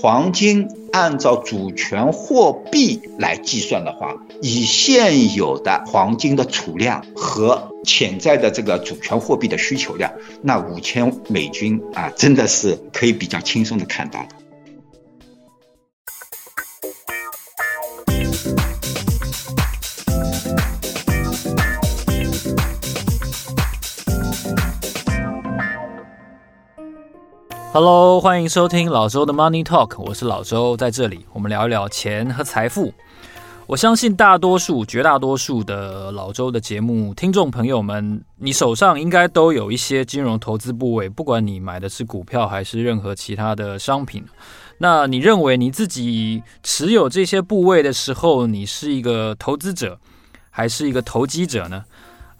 [0.00, 14.28] 黄金按照主权货币来计算的话，以现有的黄金的储量和潜在的这个主权货币的需求量，那五千美金啊，真的是可以比较轻松的看到的。
[27.72, 32.92] Hello，欢迎收听老周的 Money Talk，我是老周，在这里我们聊一聊钱和财富。
[33.68, 44.24] 我相信大多数、绝大多数的老周的节目听众朋友们，你手上应该都有一些金融投资部位，不管你买的是股票还是任何其他的商品。
[44.78, 49.96] 那你认为你自己持有这些部位的时候，你是一个投资者
[50.50, 51.84] 还是一个投机者呢？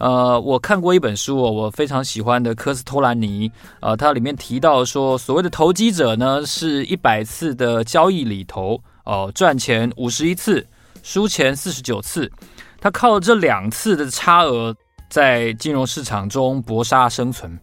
[0.01, 10.67] 呃，我看过一本书哦，我非常喜欢的科斯托兰尼，呃，它里面提到说，所谓的投机者呢，是一百次的交易里头，哦、呃，赚钱五十一次，
[11.03, 12.33] 输钱四十九次，
[12.81, 14.75] 他靠这两次的差额
[15.11, 17.61] 在金融市场中搏杀生存。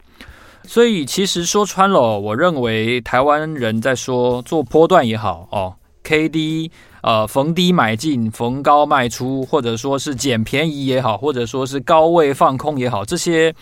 [0.63, 5.73] 所以其实说穿了，我认为台湾人在说做波段也好哦
[6.03, 6.71] ，K D。
[7.07, 13.55] 呃，逢低买进，逢高卖出，或者说是捡便宜也好，或者说是高位放空也好，这些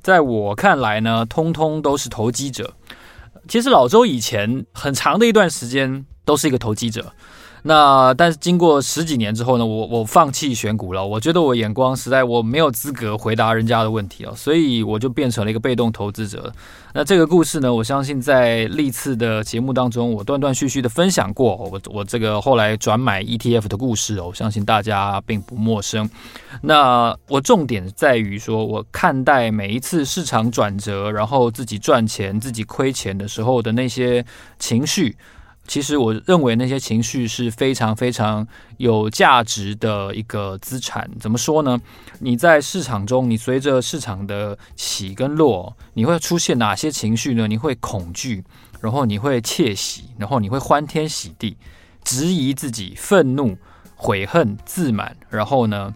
[0.00, 2.72] 在我看来呢，通通都是投机者。
[3.48, 7.12] 其实老周以前很长的一段时间都是一个投机者。
[7.66, 11.04] 那但是经过十几年之后呢，我我放弃选股了。
[11.04, 16.52] 我觉得我眼光实在我没有资格回答人家的问题哦，所以我就变成了一个被动投资者。
[16.94, 21.56] 那这个故事呢，我相信在历次的节目当中，我断断续续的分享过。
[21.56, 26.08] 我我这个后来转买 ETF 的故事哦，我相信大家并不陌生。
[26.62, 34.24] 那我重点在于说，我看待每一次市场转折，然后自己赚钱、自己亏钱的时候的那些
[34.60, 35.16] 情绪。
[35.66, 41.10] 其实我认为那些情绪是非常非常有价值的一个资产。
[41.18, 41.80] 怎么说呢？
[42.20, 47.46] 你在市场中，你随着市场的起跟落，你会出现哪些情绪呢？
[47.46, 48.44] 你会恐惧，
[48.80, 51.56] 然后你会窃喜，然后你会欢天喜地，
[52.04, 53.58] 质疑自己，愤怒、
[53.94, 55.92] 悔恨、自满，然后呢，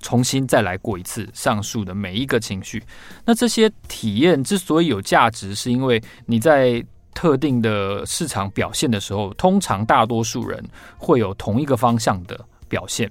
[0.00, 2.82] 重新再来过一次上述的每一个情绪。
[3.24, 6.84] 那这些体验之所以有价值，是因为你在。
[7.16, 10.62] 特定的市场表现的时候，通常大多数人
[10.98, 12.38] 会有同一个方向的
[12.68, 13.10] 表现。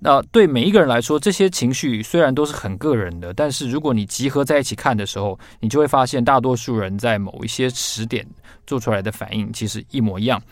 [0.00, 8.26] 那对每一个人来说，这些情绪虽然都是很个人的，但是如果你集合在一起看的时候，你就会发现大多数人在某一些时点
[8.66, 10.42] 做出来的反应其实一模一样。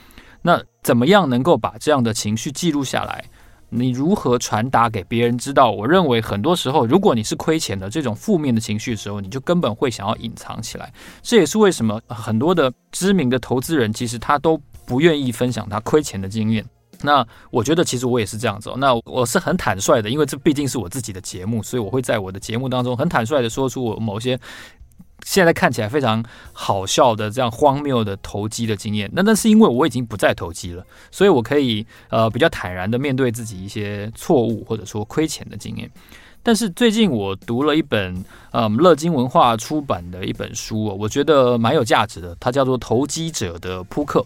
[0.40, 3.24] 那怎么样能够把这样的情绪记录下来？
[3.68, 5.70] 你如何传达给别人知道？
[5.70, 10.92] 我认为很多时候，如果你是亏钱的这种负面的情绪的时候，你就根本会想要隐藏起来。
[11.22, 16.64] 这也是为什么很多的知名的投资人其实他都不愿意分享他亏钱的经验。
[17.02, 18.76] 那我觉得其实我也是这样子哦。
[18.78, 24.38] 那我是很坦率的，因为这毕竟是我自己的节目，所以我会在我的节目当中很坦率的说出我某些。
[25.24, 35.90] 现在看起来非常好笑的这样荒谬的投机的经验，那那是因为我已经不再投机了，所以我可以呃比较坦然的面对自己一些错误或者说亏钱的经验。
[36.42, 44.20] 但是最近我读了一本嗯乐金文化出版的一本书，我觉得蛮有价值的，它叫做《投机者的扑克》，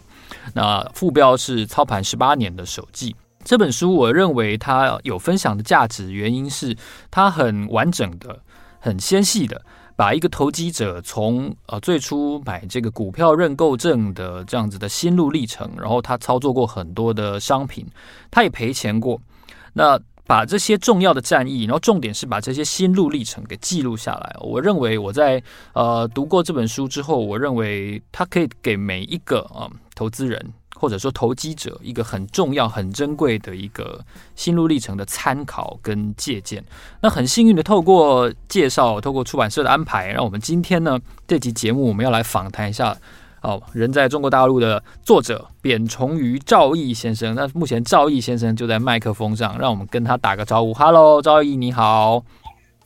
[0.52, 3.14] 那副标是“操盘十八年的手记”。
[3.44, 6.76] 这本书我认为它有分享的价值，原因是
[7.08, 8.36] 它很完整的、
[8.80, 9.62] 很纤细的。
[9.98, 17.84] 把一个投机者从呃最初买这个股票认购证的这样子的心路历程，然后他操作过很多的商品，
[18.30, 19.20] 他也赔钱过。
[19.72, 24.36] 那把这些重要的战役，然后重点是把这些心路历程给记录下来。
[24.38, 25.42] 我认为我在
[25.72, 30.40] 呃读过这本书之后，我认为它可以给每一个啊、投资人。
[30.78, 34.00] 或者说投机者一个很重要、很珍贵的一个
[34.36, 36.64] 心路历程的参考跟借鉴。
[37.00, 42.96] 那很幸运的，透过介绍，透过出版社的安排，让我们今天呢这期节目我们要来访谈一下
[43.42, 47.34] 哦，人在中国大陆的作者扁虫鱼赵毅先生。
[47.34, 50.72] 那目前赵毅先生就在麦克风上，让我们跟他打个招呼。
[50.74, 52.22] Hello，赵毅你好。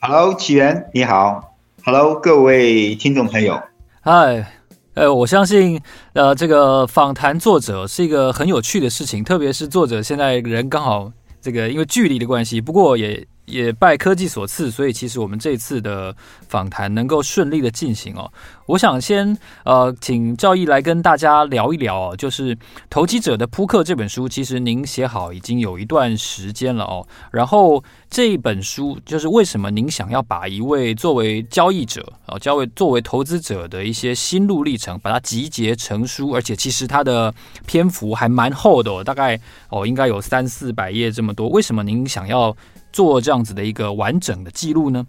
[0.01, 1.55] Hello，起源你好。
[1.85, 3.61] Hello，各位听众朋友。
[4.01, 4.62] 嗨。
[4.95, 5.81] 呃，我相信，
[6.13, 11.11] 呃，这个访谈作者是一个很有趣的事情，特别是作者现在人刚好
[11.41, 16.15] 这个因为距离的关系，不过也也拜科技所赐，所以其实我们这次的
[16.49, 18.31] 访谈能够顺利的进行哦。
[18.67, 22.55] 我想先呃，请赵毅来跟大家聊一聊哦，就是
[22.89, 27.07] 《投机者的扑克》这本书，其实您写好已经有一段时间了哦。
[27.33, 37.35] 然后这本书就是为什么您想要把一位作为交易者啊，交为作为投资者的一些心路历程，把它集结成书，而且其实它的
[37.67, 39.39] 篇幅还蛮厚的哦，大概
[39.69, 41.49] 哦应该有三四百页这么多。
[41.49, 42.57] 为什么您想要
[42.93, 45.07] 做这样子的一个完整的记录呢？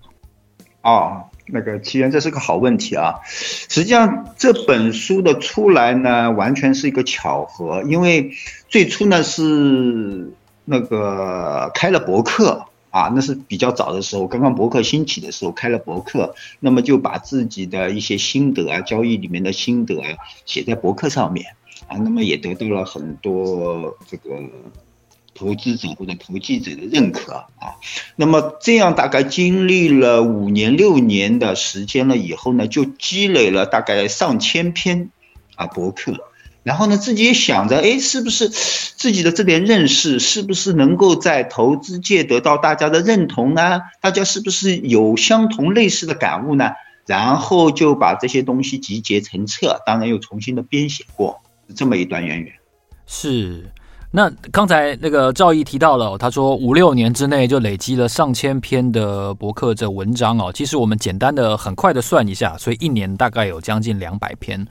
[0.82, 3.22] 哦，那个奇缘，这是个好问题啊。
[3.26, 8.32] 实际上这本书的出来呢，完全是一个巧合，因为
[8.68, 10.34] 最初呢是
[10.66, 21.46] 那个开了博客啊，那是比较早的时候，刚刚博客兴起的时候开了博客，那么就把自己的一些心得啊，交易里面的心得啊，写在博客上面
[21.88, 24.30] 啊，那么也得到了很多这个。
[25.36, 27.76] 投资者或者投机者的认可啊，
[28.16, 35.10] 那么这样大概经历了五年六年的时间了以后呢，就积累了大概上千篇
[35.56, 36.14] 啊博客，
[36.64, 43.82] 然后呢自己也想着，哎，是不是自己的这点认识是不是能够在投资界得到大家的认同呢？
[44.02, 46.72] 大家是不是有相同类似的感悟呢？
[47.06, 51.42] 然后就把这些东西集结成册，当然又重新的编写过，
[51.76, 52.54] 这么一段渊源。
[53.06, 53.72] 是。
[54.16, 60.52] 那刚才那个赵毅提到了，他说五六年之内就累积了上千篇的博客这文章哦。
[60.54, 64.64] 其实我们简单的很快的算一下，所以一年大概有将近两百篇。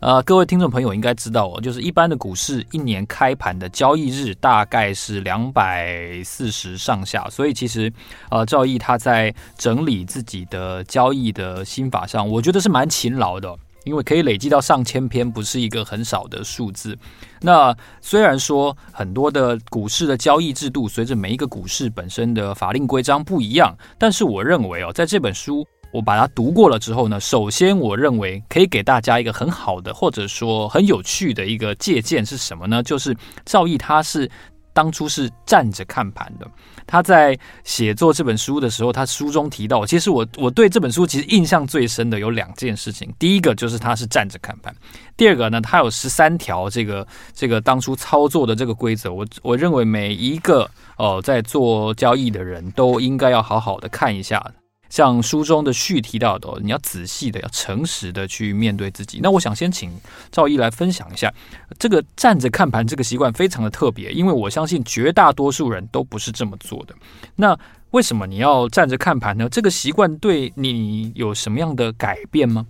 [0.00, 7.90] 呃，各位听众朋友应该知道哦，就是一般的股市一年开盘的交易日大概是两百四十上下，所以其实
[8.30, 13.56] 呃，赵毅他在整理自己的交易的心法上，我觉得是蛮勤劳的。
[13.90, 16.96] 因为可以累积到上千篇，不是一个很少的数字。
[17.40, 32.80] 那虽然说很多的股市的交易制度随着每一个股市本身的法令规章不一样，但是我认为哦，在这本书我把它读过了之后呢，首先我认为可以给大家一个很好的或者说很有趣的一个借鉴是什么呢？
[32.80, 34.30] 就是赵毅他是。
[34.72, 36.46] 当初是站着看盘的。
[36.86, 43.12] 他在写作这本书的时候，他书中提到，其实我我对这本书其实印象最深的有两件事情。
[43.18, 44.74] 第一个就是他是站着看盘，
[45.16, 49.12] 第二个呢，他有十三条这个这个当初操作的这个规则。
[49.12, 54.44] 我我认为每一个哦、在做交易的人都应该要好好的看一下。
[54.90, 59.20] 像书中的序提到的，你要仔细的、要诚实的去面对自己。
[59.22, 59.90] 那我想先请
[60.30, 61.32] 赵毅来分享一下，
[61.78, 66.94] 这个站着看盘这个习惯非常的特别，因为我相信绝大多数人都不是这么做的。
[67.36, 67.58] 那
[67.92, 69.48] 为什么你要站着看盘呢？
[69.48, 72.66] 这个习惯对你有什么样的改变吗？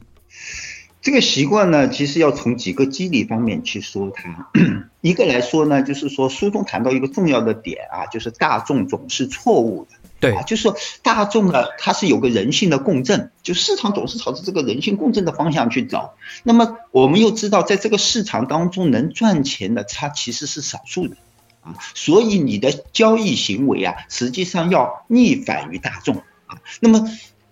[1.03, 4.51] 这个习惯呢，其实要从几个机理方面去说它。
[5.01, 9.97] 一个来说呢，就是说书中谈到一个重要的点啊，就是大众总是错误的。
[10.21, 16.11] 对啊，就是说大众呢，它是有个人性的共振，就市场总是朝着这个人性共振的方向去走。
[16.43, 21.17] 那么我们又知道，在这个市场当中能赚钱的，它其实是少数的
[21.63, 21.75] 啊。
[21.95, 26.61] 所以你的交易行为啊，实际上要逆反于大众啊。
[26.81, 27.09] 那么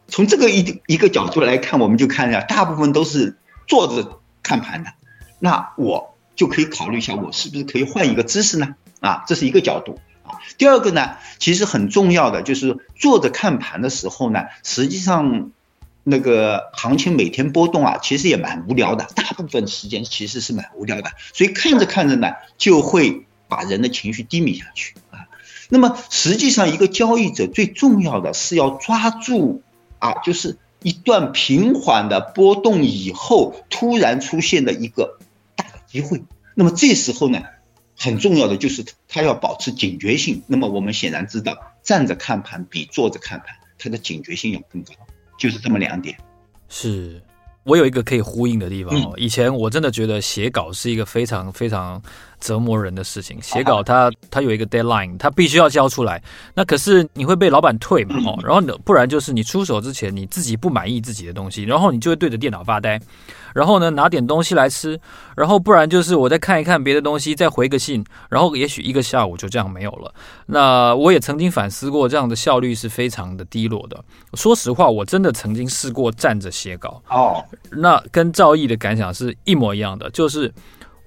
[0.07, 4.91] 从这个一一个角度来看，我们就看一下，大部分都是坐着看盘的，
[5.39, 8.75] 那我就可以考虑一下，我是不是可以换一个姿势呢？
[9.01, 9.99] 啊，这是一个角度。
[10.57, 15.51] 第二个呢，其实很重要的就是坐着看盘的时候呢，实际上
[16.05, 25.29] 那个行情每天波动啊，其实也蛮无聊的，大部分时间其实是蛮无聊的，所以看着看着呢，就会把人的情绪低迷下去啊。
[25.69, 29.63] 那么实际上一个交易者最重要的是要抓住
[29.99, 35.19] 啊，就是一段平缓的波动以后突然出现的一个
[35.57, 36.23] 大的机会。
[36.55, 37.43] 那么这时候呢，
[37.99, 40.43] 很重要的就是他要保持警觉性。
[40.47, 44.95] 那么我们显然知道，站着看盘比坐着看盘，他的警觉性要更高，
[45.39, 46.17] 就是这么两点。
[46.69, 47.21] 是
[47.65, 49.13] 我有一个可以呼应的地方哦。
[49.17, 52.01] 以前我真的觉得写稿是一个非常非常
[52.41, 53.41] 折磨人的事情。
[53.41, 56.23] 写稿它它有一个 deadline，它必须要交出来。
[56.55, 58.17] 那可是你会被老板退嘛？
[58.27, 63.01] 哦，然后不然就是你出手之前你自己不满意自己的东西，然后你就会对着电脑发呆。
[63.55, 65.01] 然后呢，拿点东西来吃，
[65.35, 70.15] 然后不然就是我再看一看别的东西，再回个信，然后也许一个下午就这样没有了。
[70.47, 74.05] 那我也曾经反思过，这样的效率是非常的低落的。
[74.35, 80.53] 说实话，我真的曾经试过站着写稿哦，那跟赵毅的感想是一模一样的，就是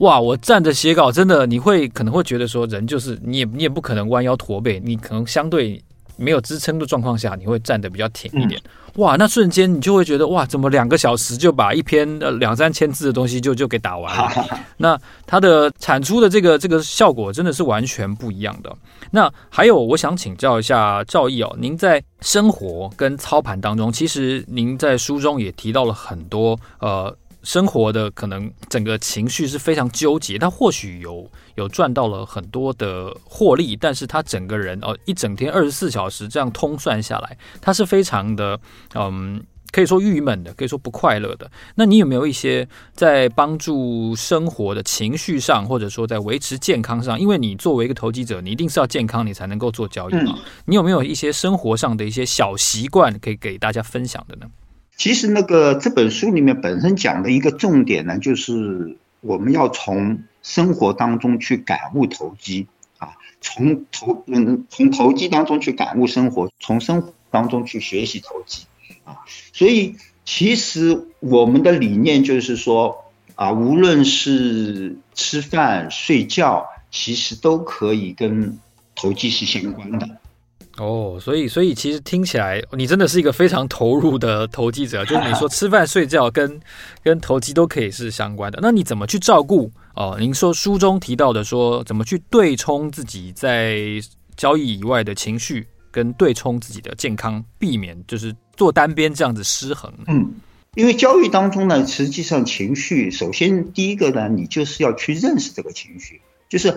[0.01, 5.81] 哇，我站着写稿真的，你会可能会觉得说，人就是你也你也不可能弯腰驼背，你可能相对。
[6.17, 8.61] 没有支撑的状况下，你会站得比较挺一点。
[8.63, 8.69] 嗯
[9.01, 14.29] 哇，那瞬间你就会觉得哇，怎么两个小时就把一篇呃两三千字的东西就就给打完了？
[14.77, 18.71] 那它的产出的这个这个效果真的是完全不一样的。
[19.09, 27.15] 那还有，我想请教一下赵毅哦，您在生活跟操盘当中，其实您在书中也提到了很多呃。
[27.43, 38.59] 生活的可能整个情绪是非常纠结，他或许有有赚到了很多的获利，但是他整个人哦，一整天二十四小时这样通算下来，他是非常的
[38.93, 41.49] 嗯，可以说郁闷的，可以说不快乐的。
[41.75, 47.19] 那你有没有一些在帮助生活的情绪上，或者说在维持健康上？
[47.19, 50.37] 因为你作为一个投机者，你一定是要健康，你才能够做交易嘛。
[50.65, 54.45] 你有没有一些生活上的一些小习惯可以给大家分享的呢？
[54.97, 62.67] 其实那个这本书里面本身讲的一个重点呢，就是我们要从生活当中去感悟投机
[62.97, 68.65] 啊，从投嗯从投机当中去感悟生活，从生活当中去学习投机
[69.03, 69.17] 啊。
[69.53, 78.59] 所以其实我们的理念就是说啊，无论是吃饭睡觉，其实都可以跟
[78.93, 80.20] 投机是相关的。
[80.77, 85.03] 哦，所以所以其实听起来，你真的是一个非常投入的投机者。
[85.05, 86.59] 就是你说吃饭睡觉跟
[87.03, 88.59] 跟投机都可以是相关的。
[88.61, 89.69] 那你怎么去照顾？
[89.95, 93.79] 哦，您说书中提到的说，怎么去对冲自己在
[94.37, 99.91] 交易以外的情绪，跟对冲自己的健康，避免就是做单边这样子失衡。
[100.07, 100.33] 嗯，
[100.75, 106.73] 因为交易当中呢，实际上情绪，首先第一个呢，你就是要去认识这个情绪，就是。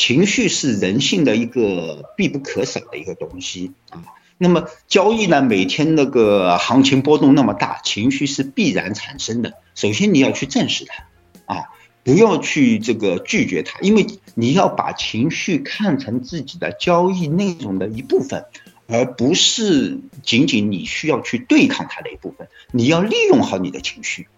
[0.00, 4.02] 情绪是人性的一个必不可少的一个东西啊。
[4.38, 9.52] 那么交易呢，每天那个行情波动那么大，情绪是必然产生的。
[9.74, 11.04] 首先你要去正视它
[11.54, 11.64] 啊，
[12.02, 18.46] 不要去这个拒绝它，因为你要把情绪看成自己的交易内容的一部分，
[18.86, 22.48] 而不是仅仅你需要去对抗它的一部分。
[22.72, 24.28] 你要利用好你的情绪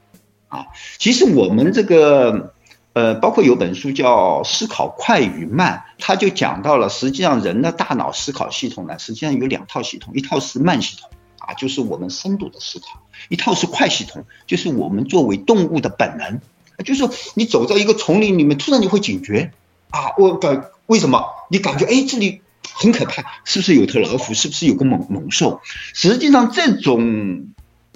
[0.48, 0.66] 啊。
[0.98, 2.52] 其实我们这个。
[2.94, 11.08] 呃，包括有本书叫《思考快与慢》，他就讲到了，实际上人的大脑思考系统呢，实际上有两套系统，一套是慢系统
[11.38, 12.98] 啊，就是我们深度的思考；
[13.30, 16.40] 一套是快系统，就是我们作为动物的本能。
[16.84, 19.52] 就是，你走在一个丛林里面，突然你会警觉
[19.88, 21.24] 啊，我感为什么？
[21.48, 22.42] 你感觉哎，这里
[22.74, 24.34] 很可怕，是不是有头老虎？
[24.34, 25.62] 是不是有个猛猛兽？
[25.94, 27.46] 实际上这种。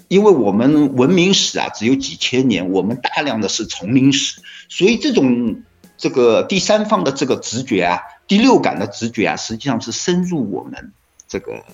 [0.09, 5.63] 因为我们文明史啊，只有几千年，我们大量的是丛林史，所以这种
[5.97, 10.93] 这个第三方的这个直觉啊，第六感的直觉啊，实际上是深入我们
[11.27, 11.65] 这个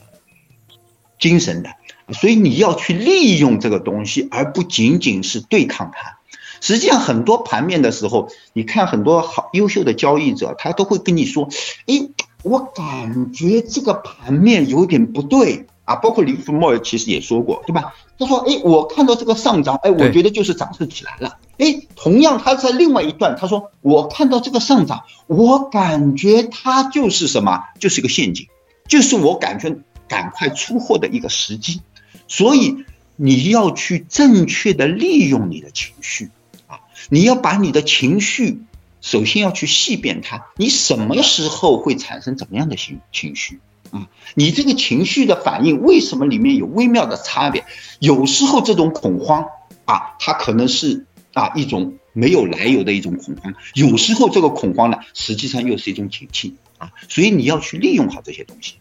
[1.18, 1.70] 精神的，
[2.14, 6.18] 所以你要去利用这个东西，而不仅仅是对抗它。
[6.60, 11.48] 实际上，很多盘面的时候，你看很多好优秀的交易者，他都会跟你说
[11.86, 12.12] ：“诶，
[12.44, 17.94] 我感觉这个盘面有点不对。”啊，包括林福莫尔其实也说过，对吧？
[18.18, 21.38] 他说：“哎，我看到这个上涨，哎，我觉得就是涨势起来了。
[21.58, 28.46] 哎，同样他在另外一段，他说我看到这个上涨，我感觉它就是什么，就是一个陷阱，
[28.86, 31.80] 就是我感觉赶快出货的一个时机。
[32.28, 32.84] 所以
[33.16, 36.30] 你要去正确的利用你的情绪
[36.68, 36.78] 啊，
[37.10, 38.62] 你要把你的情绪
[39.00, 43.58] 首先要去细辨它，你什么时候会产生怎么样的情情绪？”
[43.92, 47.64] 啊，你这个情绪的反应为什么里面有微妙的差别？
[48.00, 49.44] 有时候这种恐慌
[49.84, 56.90] 啊，它可能是啊一种没有来由的一种恐慌；有时候这个恐慌呢，实际上又是一种警惕啊。
[57.08, 58.74] 所以你要去利用好这些东西。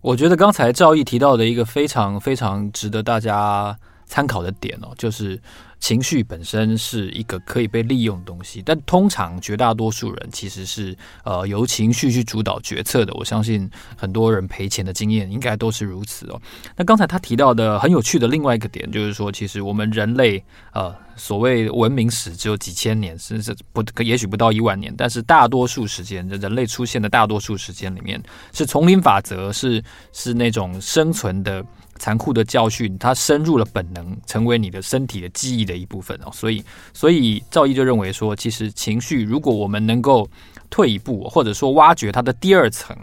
[0.00, 5.40] 我觉得刚才赵毅提到的一个非常非常值得大家参考的点哦，就是。
[5.80, 13.12] 情绪本身是一个可以被利用的东西，但通常绝大多数人其实是呃由情绪去主导决策的。
[13.12, 16.40] 我相信很多人赔钱的经验应该都是如此哦。
[16.74, 20.42] 那刚才他提到的很有趣的另外一个点，就是说，其实我们人类
[20.72, 28.22] 呃所谓文明史只有几千年，甚至不也许不到一万年，但是大多数时间，人类出现的大多数时间里面，
[28.54, 29.84] 是丛林法则，是
[30.14, 31.62] 是那种生存的。
[31.98, 36.30] 残酷的教训，它深入了本能，成为你的身体的记忆的一部分哦。
[36.32, 40.28] 所以，所以赵毅就认为说，其实情绪，如果我们能够
[40.70, 42.96] 退一步，或者说挖掘它的第二层，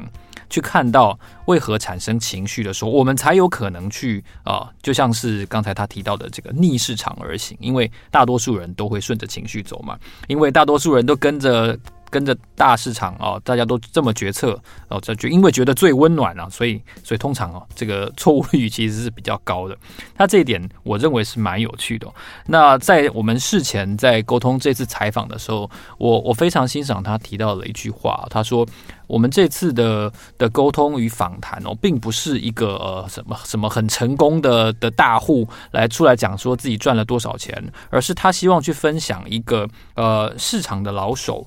[0.49, 7.57] 去看到为何产生情绪的时候，我们才有可能去啊、就像是刚才他提到的这个逆市场而行。
[7.61, 11.79] 因为大多数人都会顺着情绪走嘛，因为大多数人都跟着
[12.11, 19.75] 跟着大市场哦，大家都这么决策哦，这就因为觉得最温暖啊，所以所以通常哦，这个错误率其实是比较高的。
[20.15, 22.07] 他这一点我认为是蛮有趣的。
[22.45, 28.67] 那在我们事前在沟通这次采访的时候，我我非常欣赏他提到了一句话，他说。
[29.07, 41.45] 我们这次的的沟通与访谈哦，并不是一个呃什么什么很成功的的大户来出来讲说自己赚了多少钱，而是他希望去分享一个呃市场的老手。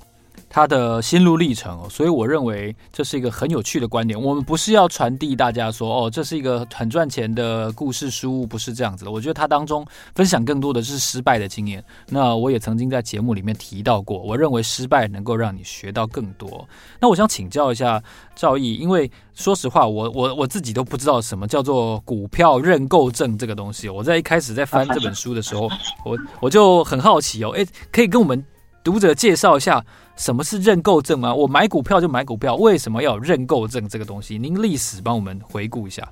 [0.55, 4.23] 他的心路历程哦，所以我认为这是一个很有趣的观点。
[4.23, 9.11] 我们不是要传递大家说哦，这是一个很赚钱的故事书，不是这样子的。
[9.11, 9.85] 我觉得他当中
[10.15, 11.83] 分享更多的是失败的经验。
[12.09, 16.65] 那我也曾经在节目里面提到过，我认为失败能够让你学到更多。
[17.01, 18.01] 那我想请教一下
[18.37, 23.89] 赵毅，因为说实话，我我我自己都不知道什么叫做股票认购证这个东西。
[23.89, 25.69] 我在一开始在翻这本书的时候，
[26.05, 28.41] 我我就很好奇哦，诶，可以跟我们
[28.85, 29.85] 读者介绍一下。
[30.17, 31.35] 什么是认购证吗？
[31.35, 34.39] 我买股票就买股票，为什么要有认购证这个东西？
[34.39, 36.09] 您历史帮我们回顾一下。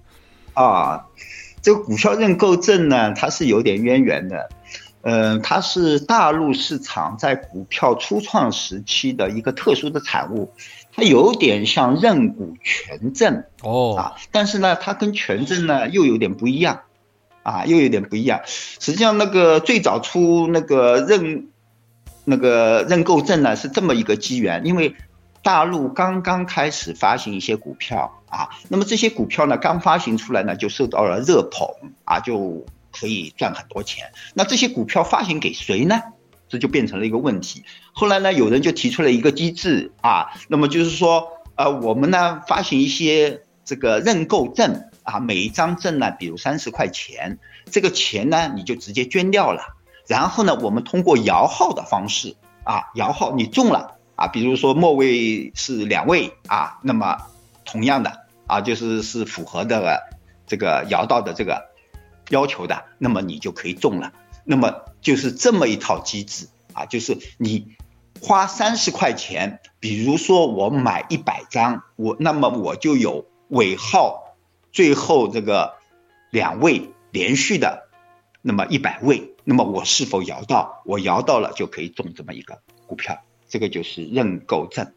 [0.55, 1.07] 啊，
[1.63, 4.49] 这个股票认购证呢，它是有点渊源的。
[5.03, 10.53] 嗯、呃，它是大陆市场在股票初创时期的一个特殊的产物，
[10.93, 16.81] 它有点像认股权证哦啊，但是呢，它跟权证呢又有点不一样
[17.45, 18.41] 啊，又有点不一样。
[18.45, 21.47] 实际上，那个最早出那个认。
[22.25, 24.95] 那个认购证呢是这么一个机缘，因为
[25.43, 31.69] 大陆刚刚开始发行一些股票啊，那么这些股票呢刚发行出来呢就受到了热捧
[32.05, 34.13] 啊，就可以赚很多钱。
[34.35, 36.01] 那这些股票发行给谁呢？
[36.49, 37.65] 这就变成了一个问题。
[37.93, 41.27] 后来呢，有人就提出了一个机制啊，那么就是说，
[41.57, 47.39] 呃，我们呢发行一些这个认购证啊，每一张证呢，比如三十块钱，
[47.71, 49.79] 这个钱呢你就直接捐掉了。
[50.07, 57.19] 然后呢，我们通过摇号的方式啊，摇号你中了啊，比如说末位是两位啊，那么
[57.65, 60.03] 同样的啊，就是是符合的
[60.47, 61.71] 这个摇到的这个
[62.31, 64.13] 要求的，那么你就可以中了。
[64.45, 67.77] 那么就是这么一套机制啊，就是你
[68.21, 74.37] 花三十块钱，比如说我买一百张，我那么我就有尾号
[74.73, 75.75] 最后这个
[76.31, 77.89] 两位连续的，
[78.43, 79.32] 那么一百位。
[79.45, 80.83] 那么我是否摇到？
[80.85, 84.93] 我摇到了就可以中这么一个股票，这个就是认购证。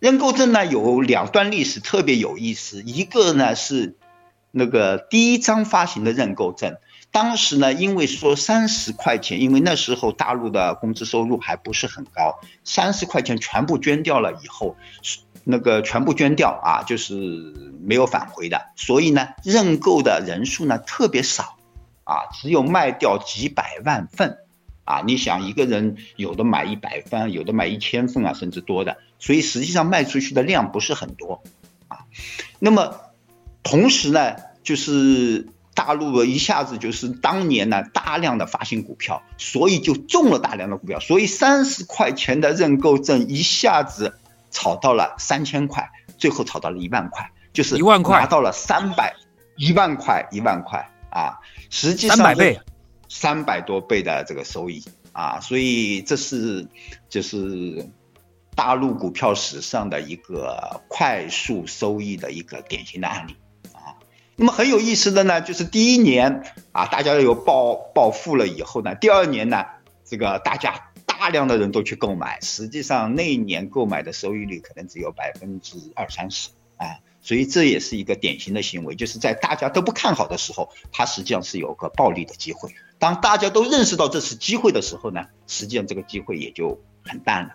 [0.00, 3.96] 认购证呢有两段历史特别有意思，一个呢是
[4.50, 6.76] 那个第一张发行的认购证，
[7.10, 14.76] 当时呢因为说三十块钱，因为那时候大陆的工资收入还不是很高，三十块钱全部捐掉了以后，
[15.44, 17.14] 那个全部捐掉啊，就是
[17.82, 21.56] 没有返回的，所以呢认购的人数呢特别少。
[22.10, 24.38] 啊，只有卖掉几百万份，
[24.82, 31.44] 啊，你想一个人有的买一百份，有的买一千份啊，甚至多的，所以实际上卖出去的量不是很多，
[31.86, 31.98] 啊，
[32.58, 32.96] 那么
[33.62, 44.18] 同时呢，就是大陆一下子就是当年呢大量的发行股票，所以就中了大量的股票，所以三十块钱的认购证一下子
[44.50, 49.14] 炒到了三千块，最后炒到了一万块，就是一万块拿到了三百
[49.56, 51.38] 一万块一万块啊。
[51.68, 52.60] 实际上三百倍，
[53.08, 56.66] 三百多倍的这个收益啊，所以这是
[57.08, 57.88] 就是
[58.54, 63.36] 大陆股票史上的一个快速收益的一个典型的案例
[63.72, 63.94] 啊。
[64.36, 66.42] 那么很有意思的呢，就是第一年
[66.72, 69.64] 啊，大家有暴暴富了以后呢，第二年呢，
[70.04, 76.98] 这个大家大量的人都去购买，实际上那一年购买的收益率可能只有百分之二三十啊。
[77.22, 82.70] 所以这也是一个典型的行为，就是在大家都不看好的时候，它实际上是有个暴利的机会。
[82.98, 87.50] 当大家都认识到这是机会的时候呢，实际上这个机会也就很淡了。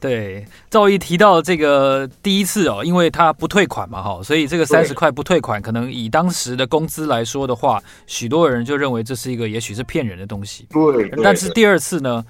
[0.00, 10.66] 对，赵毅提到这个第一次哦，因为他不退款嘛，哈，所以这个三十块不退款，可能以当时的工资来说的话，许多人就认为这是一个也许是骗人的东西。
[10.70, 12.24] 对，但是第二次呢？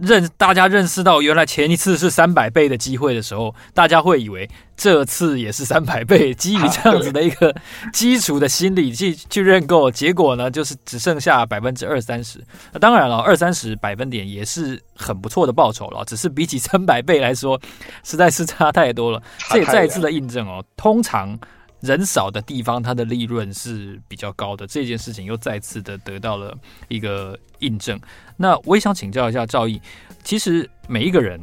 [0.00, 6.34] 认大家认识到原来前一次是三百倍的机会的时候，大家会以为这次也是三百倍。
[6.34, 7.54] 基于这样子的一个
[7.92, 12.42] 基础的心理去去认购，结果呢就是只剩下百分之二三十。
[12.72, 17.60] 那当然了，二三十百分点也是很不错的报酬了，只是比起三百倍来说，
[18.02, 19.22] 实在是差太多了。
[19.50, 21.38] 这也再一次的印证哦，通常。
[21.84, 24.66] 人少的地方，它的利润是比较高的。
[24.66, 26.56] 这件事情又再次的得到了
[26.88, 28.00] 一个印证。
[28.36, 29.80] 那我也想请教一下赵毅，
[30.24, 31.38] 其实每一个人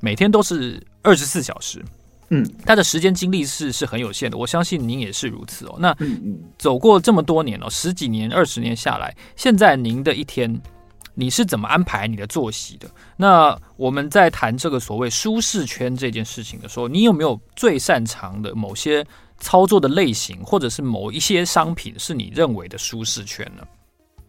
[0.00, 1.82] 每天都是二十四小时，
[2.30, 4.36] 嗯，他的时间精力是是很有限的。
[4.36, 5.76] 我相信您也是如此哦。
[5.78, 5.96] 那
[6.58, 10.60] 走过这么多年哦，十几年、二十年下来，现在您的一天
[11.14, 12.90] 你是怎么安排你的作息的？
[13.16, 19.06] 那我们在谈这个所谓舒适圈这件事情的时候，你有没有最擅长的某些
[19.44, 23.62] 操作的类型，或者是某一些商品是你认为的舒适圈呢？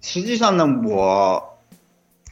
[0.02, 1.42] 实际上呢，我。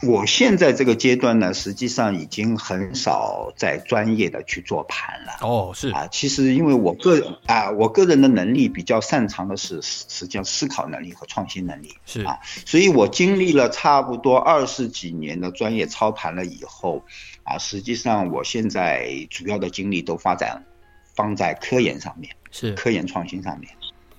[0.06, 5.38] 我现在这个阶段呢，实际上已经很少在专业的去做盘了。
[5.40, 11.96] 哦，是啊，其实因为我个人啊，我个人的能力比较擅长的是实际上思考能力和创新能力。
[12.06, 17.02] 是啊，所以我经历了差不多二十几年的专业操盘了以后，
[17.44, 20.66] 啊，实际上我现在主要的精力都发展
[21.14, 23.72] 放在科研上面，是科研创新上面，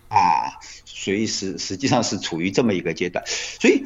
[0.09, 3.85] 啊，所以是实际上是处于这么一个阶段，所以。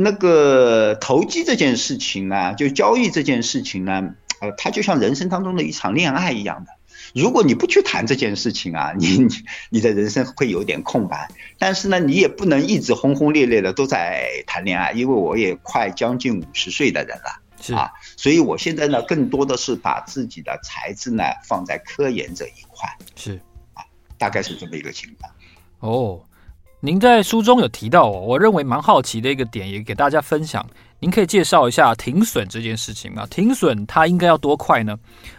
[0.00, 6.70] 那个投机这件事情呢，就交易这件事情呢，呃，它就像人生当中的一场恋爱一样的。
[7.16, 9.26] 如果你不去谈这件事情啊，你
[9.70, 11.28] 你的人生会有点空白。
[11.58, 23.40] 但是呢，你也不能一直轰轰烈烈的都在谈恋爱，因为我也快将近五十岁的人了，是啊，所以我现在呢，更多的是把自己的才智呢放在科研这一块，是
[23.74, 23.82] 啊，
[24.16, 25.32] 大概是这么一个情况。
[25.80, 26.20] 哦。
[26.80, 30.64] 您在书中有提到哦，我认为蛮好奇的一个点，也给大家分享。
[31.00, 33.26] 您可以介绍一下停损这件事情吗？
[33.28, 34.96] 停损它应该要多快呢？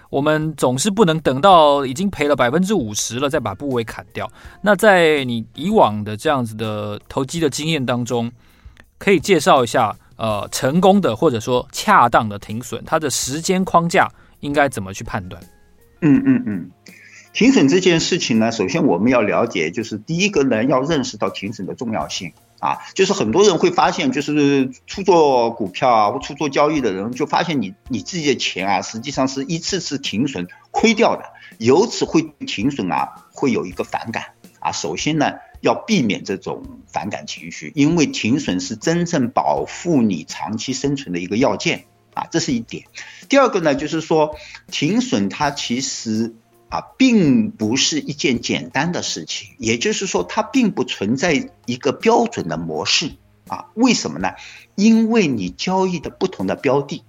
[0.10, 4.30] 我们总是不能等到已经赔了百分之五十了再把部位砍掉。
[4.62, 8.30] 那在你以往的这样子的投机的经验当中，
[8.98, 14.08] 可以介绍一下呃成功的或者说恰当的停损，它的时间框架
[14.42, 15.42] 应该怎么去判断？
[16.02, 16.72] 嗯嗯嗯。
[17.32, 22.80] 停损这件事情呢，首先我们要了解，就是第一个呢，要认识到停损的重要性啊。
[22.96, 31.24] 就是很多人会发现，就是初做股票啊或初做交易的人，就发现你你自己的钱啊，实际上是一次次停损亏掉的，
[31.60, 34.24] 由此会停损啊，会有一个反感
[34.60, 34.72] 啊。
[34.72, 42.86] 首先呢，要避免这种反感情绪，因为停损是真正保护你长期生存的一个要件啊，这是一点。
[43.28, 44.36] 第二个呢，就是说
[44.72, 46.36] 停损它其实。
[46.72, 53.14] 啊，并不是一件简单的事情，也就是说，它并不存在一个标准的模式
[53.48, 53.70] 啊。
[53.74, 54.34] 为什么呢？
[54.76, 57.04] 因为你交易的不同的标的，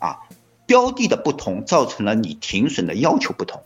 [0.00, 0.18] 啊，
[0.66, 3.62] 标的的不同，造成了你停损的要求不同。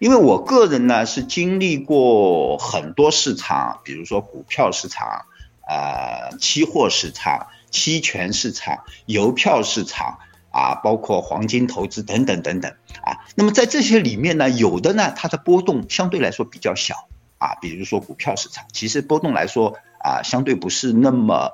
[0.00, 5.26] 因为我个人呢，是经历过很多市场，比如说股票市场、
[5.68, 10.18] 呃，期货市场、期权市场、邮票市场。
[10.52, 12.72] 啊，包括黄金投资等等等等
[13.04, 17.08] 啊，那么在这些里面呢，有的呢，它的波动相对来说比较小
[17.38, 21.52] 啊，比如说股票市场，其实波动来说啊，相对不是那么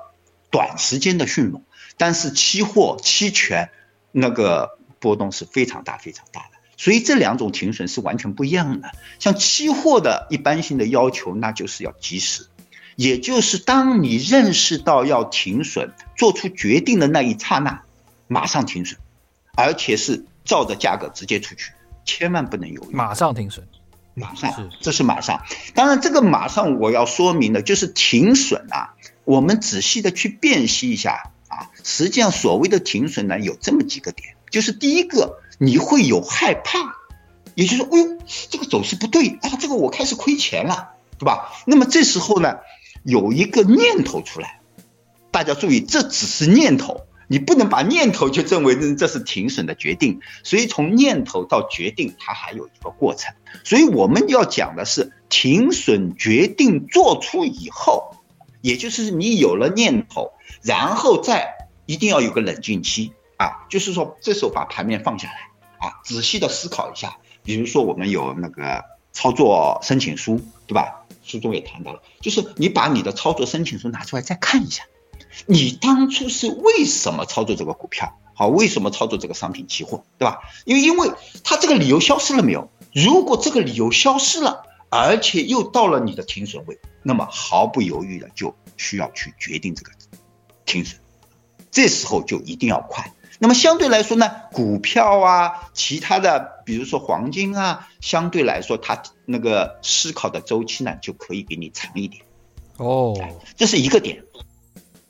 [0.49, 1.61] 短时间的迅猛，
[1.97, 3.69] 但是期货、期权
[4.11, 8.91] 那个波动是非常大、非常大的，所以这两种停损是完全不一样的。
[9.19, 12.47] 像期货的一般性的要求，那就是要及时，
[12.95, 17.81] 也就是当你认识到要停损、做出决定的那一刹那。
[18.29, 18.99] 马上停损，
[19.55, 21.71] 而且是照着价格直接出去，
[22.03, 22.93] 千万不能犹豫。
[22.93, 23.65] 马上停损，
[24.15, 25.45] 马上，这是马上。
[25.73, 28.95] 当然，这个马上我要说明的就是停损啊。
[29.23, 36.95] 我们仔细的去辨析一下啊，实际上所谓的停损呢，有这么几个点，就是第一个，你会有害怕，
[37.55, 38.17] 也就是说，哎呦，
[38.49, 41.51] 这个走势不对啊，这个我开始亏钱了，对吧？
[41.65, 42.57] 那么这时候呢，
[43.03, 44.61] 有一个念头出来，
[45.31, 47.01] 大家注意，这只是念头。
[47.29, 53.33] 你不能把念头就认为这是停损的决定，所以从念头到决定，它还有一个过程。
[53.65, 58.15] 所以我们要讲的是停损决定做出以后，
[58.61, 60.31] 也就是你有了念头，
[60.63, 65.46] 然后再一定要有个冷静期啊，就是说这时候把盘面放下来
[65.79, 67.17] 啊，仔细的思考一下。
[67.43, 71.05] 比如说我们有那个操作申请书，对吧？
[71.23, 74.83] 书中也谈到了，就是你把你的操作申请书拿出来再看一下。
[75.45, 78.17] 你当初是为什么操作这个股票？
[78.33, 80.39] 好，为什么操作这个商品期货，对吧？
[80.65, 81.11] 因为因为
[81.43, 82.69] 它这个理由消失了没有？
[82.93, 89.91] 如果这个理由消失了，而且又到了你的停损位，那么毫不犹豫的就需要去决定这个
[90.65, 90.99] 停损。
[91.71, 93.11] 这时候就一定要快。
[93.39, 102.23] 那么相对来说呢，股票啊，其他的，比如说黄金啊，相对来说它那个思考的周期呢，就可以给你长一点。
[102.77, 103.15] 哦，
[103.55, 104.23] 这是一个点。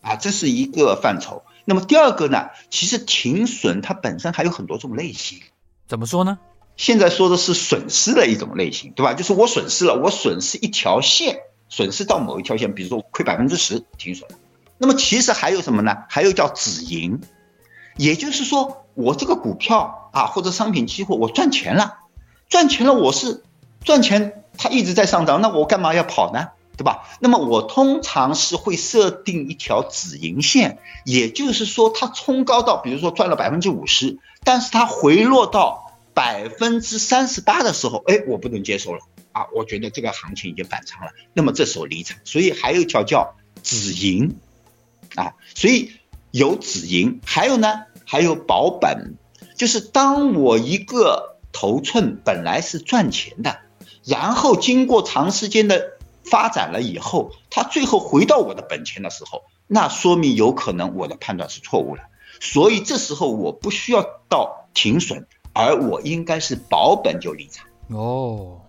[0.02, 1.44] 啊，这是一个范畴。
[1.66, 2.48] 那么第二个呢？
[2.70, 5.40] 其实停损它本身还有很多种类型。
[5.86, 6.40] 怎么说呢？
[6.78, 9.14] 现在说的是损失的一种类型，对吧？
[9.14, 14.30] 就是我损失了，我损失一条线，损失到某一条线，比如说亏百分之十，停损。
[14.78, 16.04] 那么其实还有什么呢？
[16.08, 17.20] 还有叫止盈，
[17.98, 21.98] 也就是说我这个股票啊或者商品期货我赚钱了，
[22.50, 23.44] 赚钱了我是
[23.84, 26.50] 赚钱，它一直在上涨，那我干嘛要跑呢？
[26.78, 27.10] 对吧？
[27.20, 39.00] 那么我通常是会设定一条止盈线，也就是说，它冲高到，比如说赚了百分之五十，但是它回落到百分之三十八的时候，哎，我不能接受了
[39.32, 39.48] 啊！
[39.56, 42.20] 我觉得这个行情已经反常了，那么这时候离场。
[42.26, 43.34] 所以还有一条叫
[43.64, 44.36] 止盈
[45.16, 45.94] 啊，所以
[46.30, 49.18] 有止盈，还有呢，还有保本，
[49.58, 53.60] 就是当我一个头寸本来是赚钱的。
[54.06, 62.04] 然后经过长时间的发展了以后，它最后回到我的本钱的时候，那说明有可能我的判断是错误了。
[62.40, 67.68] 所以这时候我不需要到停损，而我应该是保本就离场。
[67.90, 68.62] 哦，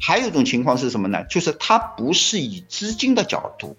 [0.00, 1.22] 还有一种情况是什么呢？
[1.24, 3.76] 就是它不是以资金的角度，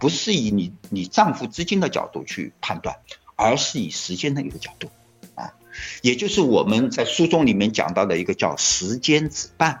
[0.00, 2.96] 不是以你你账户资金的角度去判断，
[3.42, 4.88] 而是以时间的一个角度
[5.34, 5.52] 啊，
[6.00, 9.80] 也就是我们在书中里面讲到的一个叫时间止绊。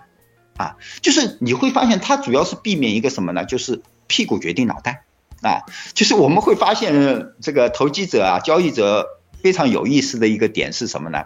[0.54, 3.46] 啊，就是你会发现它主要是避免一个什么呢？
[3.46, 5.04] 就是屁股决定脑袋，
[5.40, 9.08] 啊，就是我们会发现这个投机者啊、交易者
[9.42, 11.24] 非常有意思的一个点是什么呢？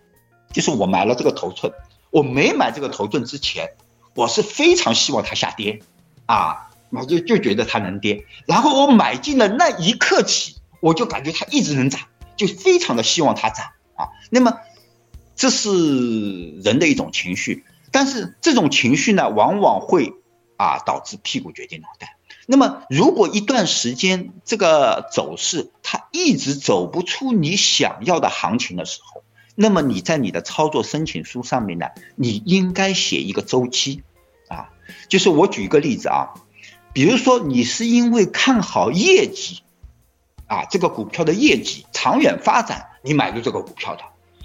[0.52, 1.72] 就是我买了这个头寸，
[2.10, 3.70] 我没买这个头寸之前，
[4.14, 5.80] 我是非常希望它下跌，
[6.26, 12.00] 啊，我就就觉得它能跌，然后我买进的那一刻起，我就感觉它一直能涨，
[12.36, 14.08] 就非常的希望它涨啊。
[14.30, 14.58] 那么
[15.34, 17.64] 这是人的一种情绪。
[17.92, 20.12] 但是这种情绪呢，往往会
[20.56, 22.16] 啊导致屁股决定脑袋。
[22.46, 29.22] 那么，如果一段时间这个走势它一直走不出你想要的行情的时候，
[29.54, 34.02] 那么你在你的操作申请书上面呢，你应该写一个周期
[34.48, 34.68] 啊。
[35.08, 36.34] 就是我举一个例子啊，
[36.92, 39.62] 比如说你是因为看好业绩
[40.46, 44.02] 啊，这个股票的业绩长远发展，你买入这个股票的。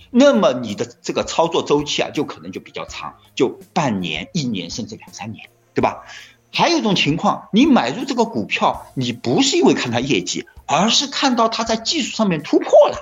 [0.10, 6.04] 那么你的这个操作周期啊，就可能就比较长，就半年、一年甚至两三年，对吧？
[6.52, 12.98] 还有一种情况，你买入这个股票，你不是因为看它业绩，而是看到它在技术上面突破了，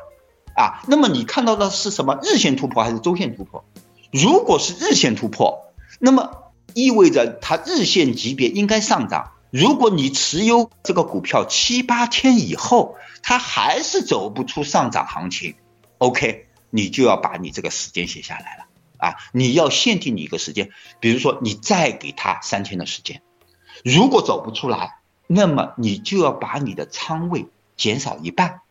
[0.55, 2.19] 啊，那么你看到的是什么？
[2.21, 3.65] 日线突破还是周线突破？
[4.11, 9.31] 如果是日线突破，那么意味着它日线级别应该上涨。
[9.51, 15.55] 如果你持有这个股票七八天以后，它还是走不出上涨行情
[15.97, 16.47] ，OK。
[16.71, 18.65] 你就要把你这个时间写下来了
[18.99, 19.15] 啊！
[19.31, 23.23] 你要限定你一个时间，比如说你再给他三天的时间，
[23.83, 28.61] 如果走不出来，那么你就要把你的仓位减少一半，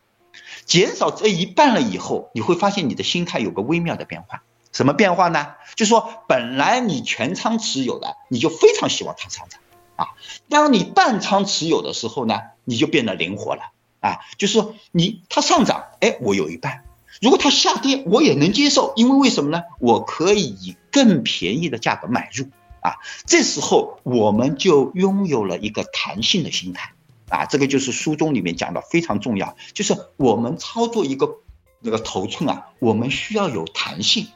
[0.63, 4.43] 减少这一半了以后，你会发现你的心态有个微妙的变化。
[4.71, 5.55] 什么变化呢？
[5.75, 9.59] 就是说本来你全仓持有的，你就非常希望它上涨
[9.99, 10.15] 啊；
[10.47, 14.19] 当你半仓持有的时候呢，你就变得灵活了啊。
[14.37, 16.85] 就是说你它上涨，哎，我有一半。
[17.21, 19.63] 如果它下跌，我也能接受，因为为什么呢？
[19.79, 22.45] 我可以以更便宜的价格买入
[22.81, 22.95] 啊。
[23.25, 26.93] 这时候我们就拥有了一个弹性的心态
[27.27, 27.45] 啊。
[27.45, 31.39] 这个就是书中里面讲的非常重要，就是我们操作一个
[31.81, 34.29] 那个头寸啊，我们需要有弹性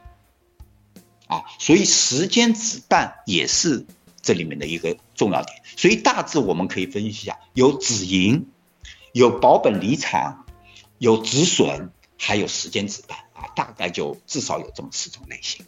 [1.28, 1.44] 啊。
[1.58, 3.86] 所以时间止绊也是
[4.24, 5.56] 这里面的一个重要点。
[5.78, 8.48] 所以大致我们可以分析一下：有止盈，
[9.12, 10.46] 有保本离场，
[10.98, 11.92] 有止损。
[12.16, 15.66] 还有时间止绊啊，大概就至少有这么四种类型。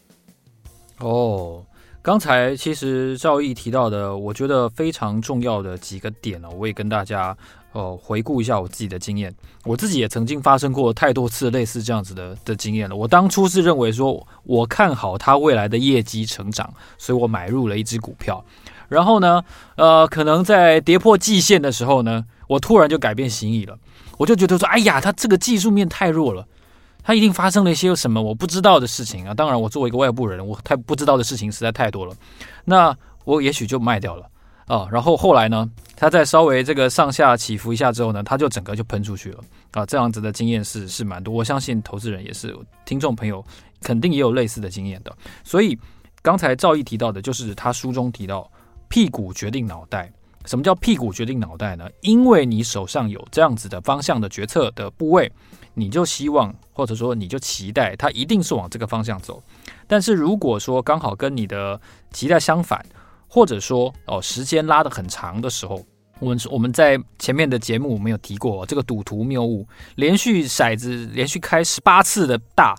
[1.00, 1.66] 哦，
[2.02, 7.38] 刚才其实赵毅提到的，我觉得非常重要的几个点呢，我也跟大家
[7.76, 9.36] 呃回顾一下我自己的经验。
[9.66, 12.96] 我自己也曾经发生过太多次类似这样子的的经验了。
[12.96, 18.44] 我当初是认为说，我看好它未来的业绩成长，所以我买入了一只股票。
[18.88, 19.44] 然后呢，
[19.76, 23.78] 呃，可能在跌破季线的时候呢，我突然就改变心意了。
[24.18, 26.48] 我就觉得说，哎呀，它这个技术面太弱了，
[27.04, 29.34] 它一定发生了一些什么我不知道的事情啊！
[29.34, 32.16] 当然，我作为一个外部人，我太不知道的事情实在太多了。
[32.64, 34.26] 那我也许就卖掉了
[34.66, 34.88] 啊。
[34.92, 39.40] 然后后来呢，它再稍微这个上下起伏一下之后呢，它就整个就喷出去了
[39.72, 39.86] 啊。
[39.86, 43.44] 这样子的经验是是蛮多，我相信投资人也是，听众朋友
[43.82, 45.16] 肯定也有类似的经验的。
[45.44, 45.78] 所以
[46.22, 48.50] 刚才赵毅提到的，就是他书中提到
[48.90, 50.12] 屁股决定脑袋。
[50.46, 51.90] 什么叫屁股决定脑袋呢？
[52.02, 55.32] 因为你手上有这样子的方向的决策的部位，
[55.74, 59.42] 你就希望或者说你就期待它一定是往这个方向走。
[59.88, 62.86] 但是如果说刚好跟你的期待相反，
[63.36, 65.86] 或者说哦时间拉得很长的时候，
[66.20, 72.74] 我们我们在前面的节目我们有提过这个赌徒谬误，连续骰子连续开十八次的大。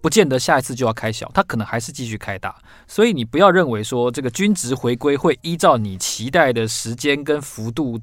[0.00, 2.56] 不见得下一次就要开小，它可能还是继续开大，
[2.88, 8.00] 所以你不要认为说这个均值回归会依照你期待的时间跟幅度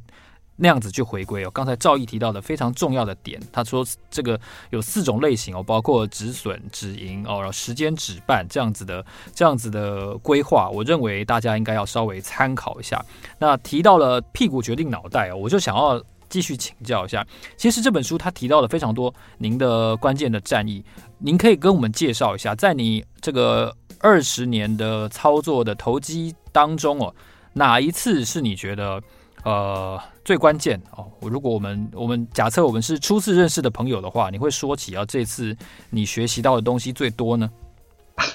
[0.57, 1.51] 那样子去回归哦。
[1.51, 4.37] 刚才赵毅提到的非常重要的点，他说这个
[4.71, 13.03] 有四种类型哦，包括止损、止盈哦，然后时间止半这样子的这样子的规划，我认为大家应该要稍微参考一下。
[13.37, 17.25] 那提到了屁股决定脑袋哦，我就想要继续请教一下。
[17.55, 20.83] 其实这本书他提到了非常多您的关键的战役，
[21.19, 27.13] 您可以跟我们介绍一下，在你这个二十年的操作的投机当中哦，
[27.53, 28.99] 哪一次是你觉得？
[29.43, 35.55] 呃，最关键哦，如果我们我们假设我们是初次认识的朋友的话，你会说起啊，这次
[35.89, 37.49] 你学习到的东西最多呢？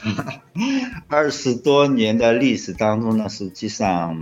[1.07, 4.19] 二十多年的历史当中呢，实际上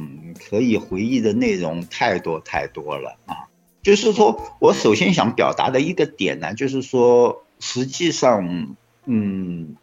[0.49, 3.47] 可以回忆的内容太多太多了啊。
[3.85, 9.77] 就是说我首先想表达的一个点呢，就是说，实际上，嗯，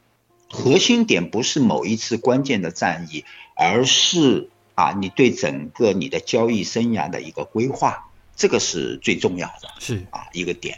[0.49, 3.23] 核心点不是某一次关键的战役，
[3.55, 4.49] 而是。
[4.77, 10.77] 啊，你对整个你的交易生涯的一个规划，这个是最重要的，是啊一个点，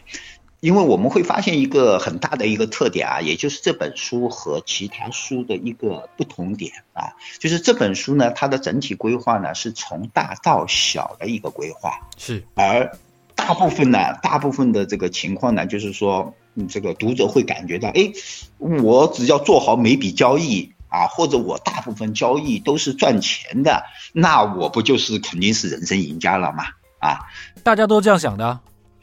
[0.61, 12.97] 因为我们会发现一个很大的一个特点啊，也就是这本书和其他书的一个不同点啊，就是这本书呢，它的整体规划呢是从大到小的一个规划，是，而
[13.35, 18.13] 大部分呢，大部分的这个情况呢，就是说，嗯，这个读者会感觉到，哎，
[18.57, 20.71] 我只要做好每笔交易。
[20.89, 26.65] 啊，或者我大部分交易都是赚钱的，那我不就是肯定是人生赢家了吗？
[26.99, 27.29] 啊，
[27.63, 28.59] 大家都这样想的。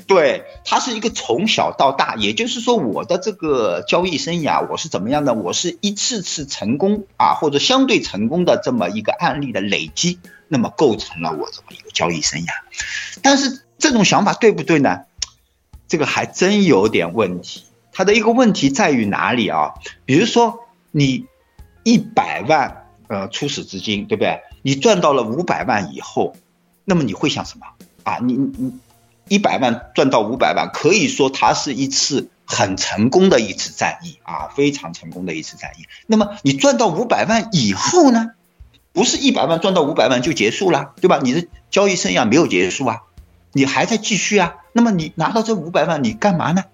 [0.07, 5.33] 对，它是一个从小到大，也就是说我的这个交易生涯，我是怎么样的？
[5.35, 12.51] 我是一次次成功啊，或者相对成功的这么一个案例的累积，那么构成了我这么一个交易生涯。
[13.23, 15.03] 但是这种想法对不对呢？
[15.89, 17.65] 这个还真有点问题。
[17.93, 19.75] 它的一个问题在于哪里啊？
[20.05, 21.27] 比如说你。
[21.87, 24.41] 一百万呃初始资金，对不对？
[24.63, 26.35] 你赚到了五百万以后，
[26.85, 27.67] 那么你会想什么
[28.03, 28.19] 啊？
[28.21, 28.73] 你你
[29.29, 35.85] 一百万赚到五百万，可以说它是一次很成功的一次战役啊，非常成功的一次战役。
[36.09, 38.33] 那么你赚到五百万以后呢？
[38.93, 41.21] 不是一百万赚到五百万就结束了，对吧？
[41.23, 43.03] 你的交易生涯没有结束啊，
[43.53, 44.57] 你还在继续啊。
[44.73, 46.65] 那么你拿到这五百万，你干嘛呢？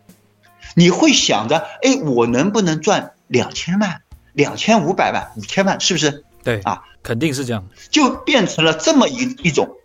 [0.74, 4.01] 你会想着，哎，我能不能赚两千万？
[4.32, 6.24] 两千五百万、五千万，是不是？
[6.42, 9.76] 对啊，肯定是这样，就变成了这么一一种，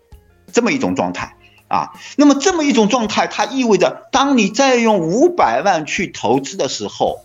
[0.52, 1.36] 这么一种状态
[1.68, 1.92] 啊。
[2.16, 7.20] 那么这么一种状态，它意味着，当你再用五百万去投资的时候，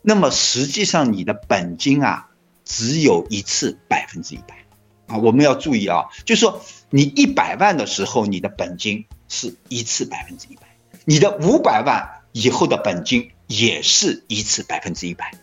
[0.00, 2.28] 那么实际上你的本金啊，
[2.64, 4.64] 只有一次百分之一百
[5.08, 5.18] 啊。
[5.18, 10.62] 我们要注意啊，就是说你一百万的时候，你的本金是一次百分之一百，
[11.04, 15.34] 你的五百万以后的本金也是一次百分之一百。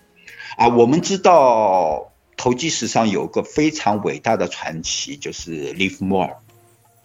[0.58, 6.38] 啊，我们知道投机史上有个非常伟大的传奇，就是 Livermore，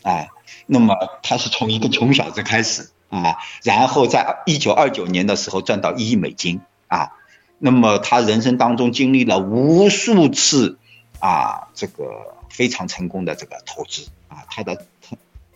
[0.02, 0.28] 啊，
[0.66, 7.12] 那么他是从一个穷小子开始啊，然后在一九二九年的时候赚到一亿美金啊，
[7.58, 10.78] 那么他人生当中经历了无数次
[11.20, 14.86] 啊，这个非常成功的这个投资啊，他的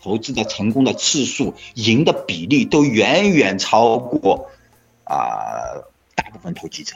[0.03, 4.51] 投资的成功的次数、赢的比例都远远超过
[5.05, 5.81] 啊
[6.15, 6.95] 大部分投机者。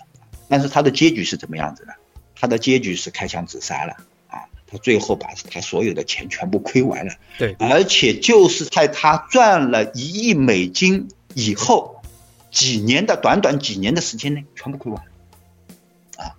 [0.50, 1.94] 但是他的结局是怎么样子的？
[2.34, 3.92] 他的结局是开枪自杀了
[4.28, 4.48] 啊！
[4.66, 7.12] 他最后把他所有的钱全部亏完了。
[7.38, 12.02] 对，而且就是在他赚了一亿美金以后，
[12.50, 16.24] 几年的短短几年的时间内，全部亏完了。
[16.24, 16.34] 啊，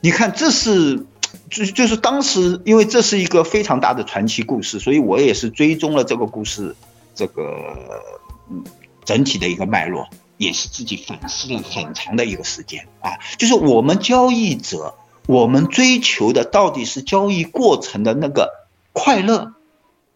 [0.00, 1.06] 你看，这是
[1.50, 6.74] 就就是当时，因为这是一个非常大的传奇故事，所以我也是追踪了这个故事，
[7.14, 7.54] 这个
[8.50, 8.64] 嗯
[9.04, 10.08] 整体的一个脉络。
[10.36, 14.94] 也是自己反思了很长的一个时间啊，就是我们交易者，
[15.26, 18.50] 我们追求的到底是交易过程的那个
[18.92, 19.54] 快乐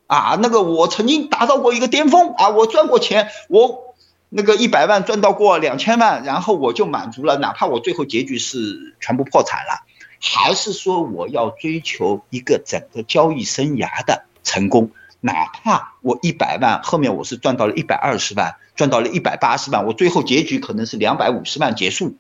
[0.07, 3.95] 啊，那个我曾经达到过一个巅峰啊，我赚过钱，我
[4.29, 9.85] 那个一百万赚到过两千万，然后我就满足了，哪怕我最后结局是全部破产了，
[10.21, 14.91] 还是说我要追求一个整个交易生涯的成功？
[15.21, 22.17] 哪怕我一百万，后面我是赚到了一百二十万，赚到了一百八十万，我最后结局可能是两百五十万结束，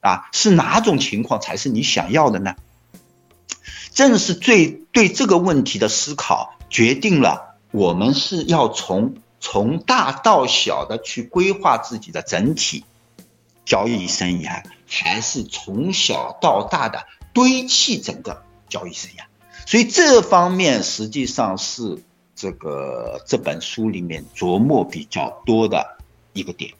[0.00, 2.56] 啊，是哪种情况才是你想要的呢？
[3.92, 12.84] 正是最对这个问题的思考，决定了我们是要从从大到小的去规划自己的整体
[13.66, 19.24] 交易生涯，还是从小到大的堆砌整个交易生涯。
[19.66, 22.02] 所以这方面实际上是。
[22.40, 25.86] 这个这本书里面琢磨比较多的
[26.32, 26.70] 一个点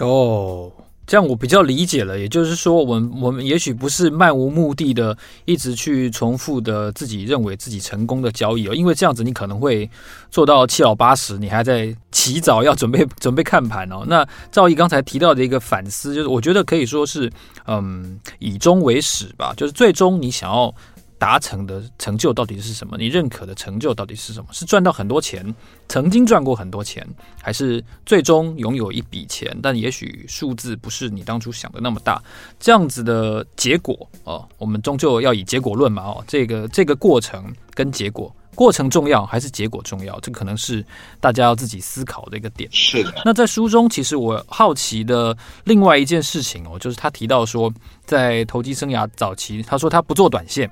[0.00, 0.68] 哦，
[1.06, 9.88] 这样我比较理解了，也就是说，我们我们也许不是漫无目的的一直去重复的自己认为自己成功的交易哦，因为这样子你可能会
[10.28, 14.04] 做到七老八十，你还在起早要准备 准备看盘哦。
[14.08, 17.30] 那兆毅刚才提到的一个反思，就是我觉得可以说是，
[17.68, 20.74] 嗯，以终为始吧，就是最终你想要。
[21.18, 22.96] 达成的成就到底是什么？
[22.98, 24.46] 你认可的成就到底是什么？
[24.52, 25.54] 是赚到很多钱，
[25.88, 27.06] 曾经赚过很多钱，
[27.40, 29.56] 还是最终拥有一笔钱？
[29.62, 32.22] 但也许数字不是你当初想的那么大，
[32.60, 40.20] 这样子的结果哦，我们终究要以结果论嘛哦，这个这个过程跟结果，过程重要还是结果重要？
[40.20, 40.84] 这可能是
[41.18, 42.68] 大家要自己思考的一个点。
[42.70, 43.14] 是的。
[43.24, 47.72] 那在书中，其实我好奇的另外一件事情哦，就是他提到说，
[48.04, 50.70] 在投机生涯早期，他说他不做短线。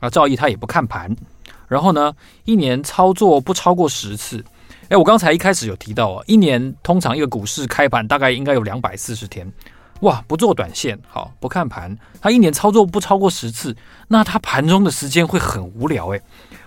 [0.00, 1.14] 啊，赵毅他也不看盘，
[1.68, 2.12] 然后呢，
[2.44, 4.44] 一年操作不超过十次。
[4.88, 9.46] 哎，我刚才一开始有提到啊，一年通常一个股市开盘大概应该有两百四十天，
[10.00, 13.76] 哇，不做短线，好，不看盘，他一年操作不超过十次，
[14.08, 16.20] 那他盘中的时间会很无聊哎。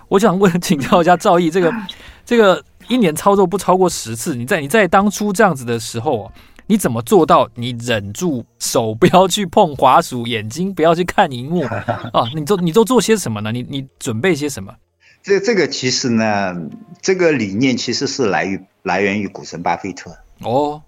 [0.08, 1.70] 我想问请教一下赵毅，这个
[2.24, 6.32] 这个一年操作不超过十次，你在你在当初这样子的时候啊。
[6.66, 7.48] 你怎么做到？
[7.54, 11.62] 你忍住手不要去碰滑鼠，眼睛不要去看荧幕
[12.12, 12.28] 啊？
[12.34, 13.52] 你都你都做些什么呢？
[13.52, 14.74] 你你准备些什么？
[15.22, 16.54] 这这个其实呢，
[17.02, 20.82] 这个理念其实是来于来源于股神巴菲特哦，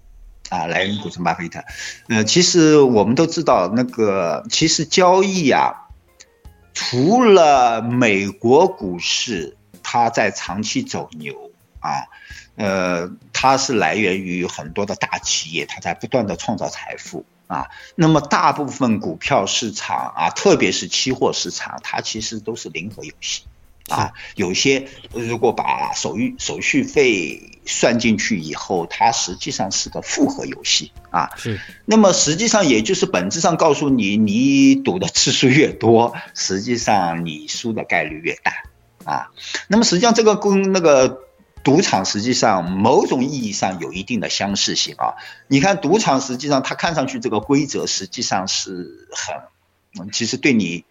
[0.49, 1.63] 啊，来源于股神巴菲特。
[2.09, 5.73] 呃，其实我们都知道，那个其实交易啊，
[6.73, 12.05] 除了美国股市它在长期走牛啊。
[12.57, 17.67] 呃，它是来源于很多的大企业，它在不断的创造财富啊。
[17.93, 23.43] 那么大部分股票市场啊，特别是期货市场，它其实都是零和游戏
[23.89, 24.11] 啊。
[24.35, 31.29] 有些如果把手续手续费算进去以后，它实际上是个复合游戏啊。
[31.37, 31.61] 是。
[31.85, 38.51] 那么实际上也就是本质上告诉你，你赌的次数越多，实际上你输的概率越大
[39.05, 39.29] 啊。
[39.67, 41.21] 那么实际上这个跟那个。
[41.67, 45.15] 赌场实际上某种意义上有一定的相似性啊，
[45.47, 50.85] 你看赌场实际上它看上去这个规则实际上是很，其实对你，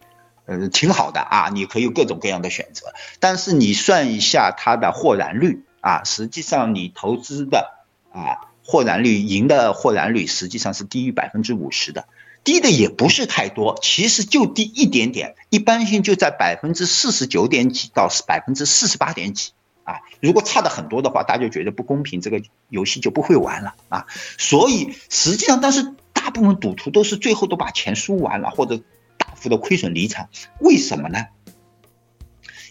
[0.45, 7.73] 呃挺好的啊，你可以有各种各样的选择，但是你算一下它的豁然率啊，实际上你投资的
[8.13, 12.07] 啊豁然率赢的豁然率实际上是低于百分之五十的，
[12.45, 19.53] 低的也不是太多，其实就低一点点，一般性就在百分之四十九点几到百分之四十八点几。
[19.87, 24.07] 啊，如果差的很多的话，大家就觉得不公平，这个游戏就不会玩了啊。
[24.37, 28.83] 所以实际上，但是大部分赌徒都是最后都把钱输完了，或者
[29.17, 30.29] 大幅的亏损离场。
[30.59, 31.27] 为什么呢？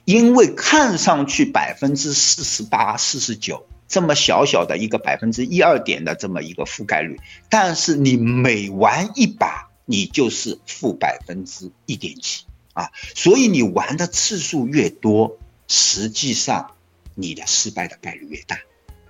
[0.03, 7.17] 因为看上去百分之四十八、四十九这么小小的一个百分之一二点的这么一个覆盖率，
[7.49, 12.43] 但是你每玩一把，你就是负百分之一点几
[12.73, 12.91] 啊。
[13.15, 15.37] 所以你玩的次数越多，
[15.69, 16.71] 实际上。
[17.17, 18.59] 你的失败的概率越大，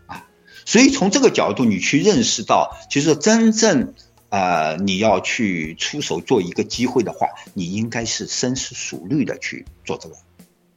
[0.06, 0.28] 啊，
[0.64, 3.96] 所以从这个角度，你去认识到，其实真正，
[4.30, 10.16] 呃，你要去出手做一个机会的话，你应该是深思熟虑的去做这个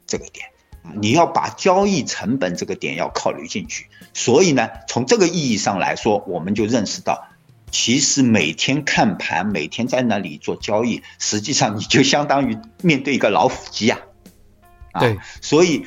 [0.07, 0.47] 这个点，
[0.83, 3.89] 啊，你要把交易成本这个点要考虑进去。
[4.15, 7.29] 所以呢，从这个意义上来说，我们就认识到，
[7.71, 13.99] 其实每天看盘，每天在那里做交易，实际上你就相当于面对一个老虎机呀，
[14.93, 15.85] 啊，对，所以。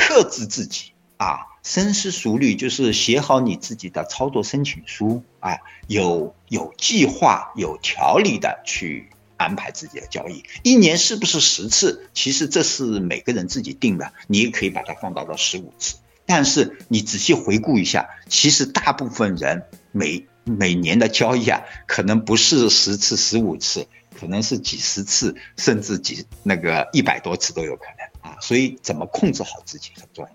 [0.00, 10.42] 克制自己啊，深思熟虑，就是写好你自己的操作申请书啊，有有计划、有条理的去安排自己的交易。
[10.62, 12.08] 一年是不是十次？
[12.14, 15.96] 其实这是每个人自己定的，你也可以把它放到到十五次。
[16.24, 23.86] 但是你仔细回顾一下，其实大部分人每每年的交易啊，可能不是十次、十五次，
[24.18, 27.99] 可能是几十次，甚至几那个一百多次都有可能。
[28.20, 30.30] 啊，所以怎么控制好自己很重要，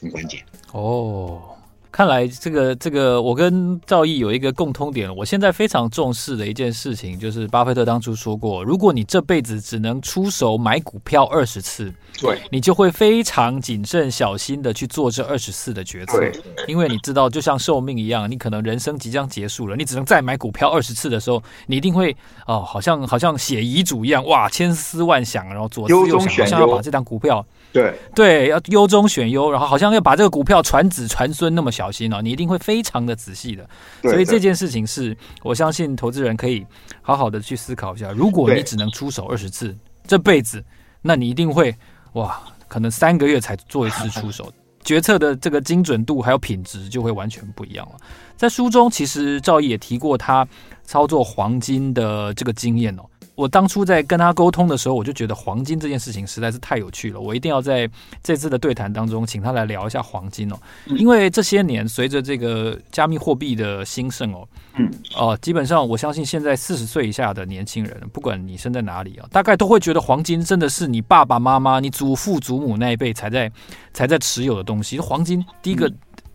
[0.00, 1.56] 很关键哦。
[1.92, 5.14] 看来这个这个，我跟赵毅有一个共通点。
[5.16, 16.20] 我现在非常重视的一件事情，就是巴菲特当初说过，如果你这辈子只能出手买股票二十次，对，你就会非常谨慎小心的去做这二十次的决策，
[16.68, 22.16] 因为你知道，就像寿命一样，你可能人生即将结束了，你只能再买股票二十次的时候，你一定会
[22.46, 27.44] 哦，好像好像写遗嘱一样，哇，千思万想，然后左思右想，好像要把这张股票。
[27.72, 33.68] 对对，要优中选优，然后好像要把这个股票传子传孙那么小心哦，你一定会非常的仔细的。
[34.02, 36.66] 所以这件事情是我相信投资人可以
[37.00, 38.10] 好好的去思考一下。
[38.12, 40.64] 如果你只能出手二十次这辈子，
[41.00, 41.74] 那你一定会
[42.14, 44.50] 哇，可能三个月才做一次出手。
[44.82, 47.96] 决策的这个精准度还有品质就会完全不一样了。
[48.34, 50.44] 在书中，其实赵毅也提过他
[50.84, 53.02] 操作黄金的这个经验哦。
[53.40, 57.88] 我当初在跟他沟通的时候，我就觉得黄金这件事情实在是太有趣了，我一定要在
[58.22, 60.56] 这次的对谈当中请他来聊一下黄金哦。
[60.98, 73.50] 因为这些年随着这个加密货币的兴盛哦，嗯，哦，基本上我相信现在四十岁以下的年轻人，不管你身在哪里啊，大概都会觉得黄金真的是你爸爸妈妈、你祖父祖母那一辈才在
[73.94, 75.00] 才在持有的东西。
[75.00, 75.90] 黄金第一个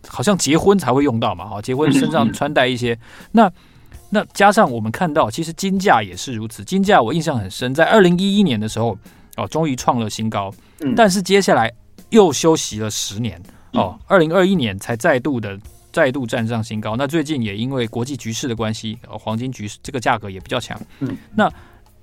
[0.08, 2.98] 好像结婚才会用到嘛，哈，结婚身上穿戴一些
[3.30, 3.48] 那。
[4.10, 6.64] 那加上我们看到，其实金价也是如此。
[6.64, 8.96] 金价我印象很深，在二零一一年的时候，
[9.36, 10.52] 哦，终于创了新高。
[10.80, 11.72] 嗯，但是接下来
[12.10, 13.40] 又休息了十年，
[13.72, 15.58] 哦，二零二一年才再度的
[15.92, 16.96] 再度站上新高。
[16.96, 20.80] 那最近也因为国际局势的关系，哦，黄金局势这个价格也比较强。
[21.00, 21.52] 嗯，那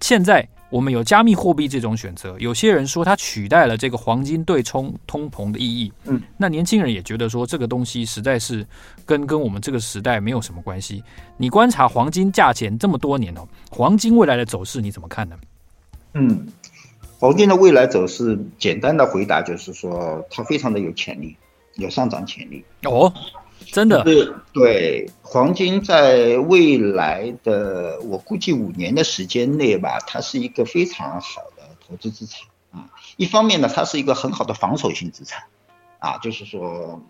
[0.01, 0.47] 现在。
[0.73, 5.93] 我们有加密货币这种选择，有些人说它取代了这个黄金对冲通膨的意义。
[6.05, 8.65] 嗯，那年轻人也觉得说这个东西实在是
[9.05, 11.03] 跟跟我们这个时代没有什么关系。
[11.37, 15.37] 你观察黄金价钱这么多年哦，黄金未来的走势你怎么看呢？
[16.15, 16.47] 嗯，
[17.19, 21.37] 黄金的未来走势，简单的回答就是说它非常的有潜力，
[21.75, 22.65] 有上涨潜力。
[22.85, 23.13] 哦。
[23.73, 32.87] 真的是对黄金在未来的我估计五年的时间内吧，它是一个非常好的投资资产啊。
[33.17, 35.45] 一方面呢，它是一个很好的防守性资产
[35.97, 37.01] 啊，就是说，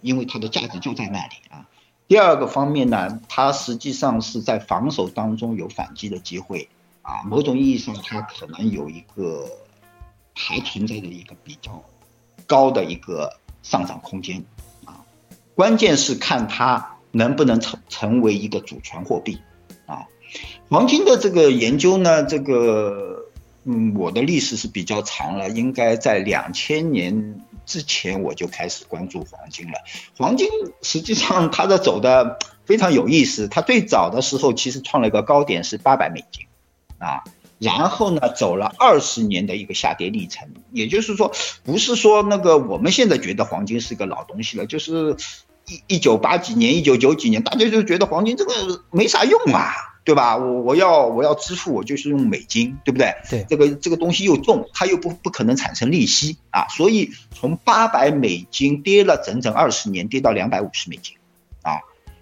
[0.00, 1.68] 因为它的价值就在那里啊。
[2.08, 6.66] 第二个方面呢，它实际上是在防守当中有反击的机会
[7.02, 7.22] 啊。
[7.24, 9.46] 某种意义上，它可能有一个
[10.34, 11.84] 还存在的一个比较
[12.46, 14.42] 高的一个上涨空间。
[15.56, 19.40] 关键是看它能不能成成为一个主权货币，
[19.86, 20.04] 啊，
[20.68, 23.24] 黄金的这个研究呢，这个，
[23.64, 29.78] 嗯，我的历史是比较长了，应该在两千年之前我就开始关注黄金了。
[30.18, 30.46] 黄金
[30.82, 36.44] 实际上它的走的非常有意思，它最早的时候其实创了一个高点是八百美金，
[36.98, 37.24] 啊，
[37.58, 41.32] 然后呢走了二十年的一个下跌历程，也就是说，
[41.64, 45.16] 不是说那个我们现在觉得黄金是个老东西了，就是。
[45.68, 50.36] 一一九八几年，一九九几年，大家就觉得黄金这个没啥用啊，对吧？
[50.36, 53.16] 我我要我要支付，我就是用美金，对不对？
[53.28, 61.16] 对，这个这个东西又重，它又不不可能产生利息啊，所以从八百美金跌了整整二十年，跌到两百五十美金，
[61.62, 61.80] 啊，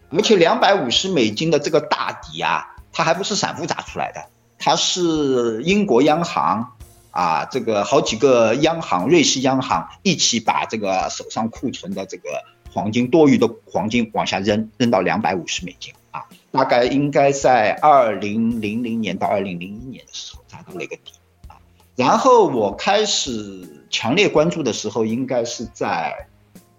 [0.08, 4.24] 而且两百五十美金的这个大底啊，它还不是散户砸出来的，
[4.64, 6.72] 它是英国央行
[7.10, 12.42] 啊，这个好几个央行，瑞士央行一起把这个手上库存的这个。
[12.72, 21.12] 黄金多余的黄金往下扔，扔到两百五十美金啊，大概应该在二零零零年到二零零一年的时候达到了一个底
[21.46, 21.54] 啊。
[21.94, 26.26] 然后我开始强烈关注的时候，应该是在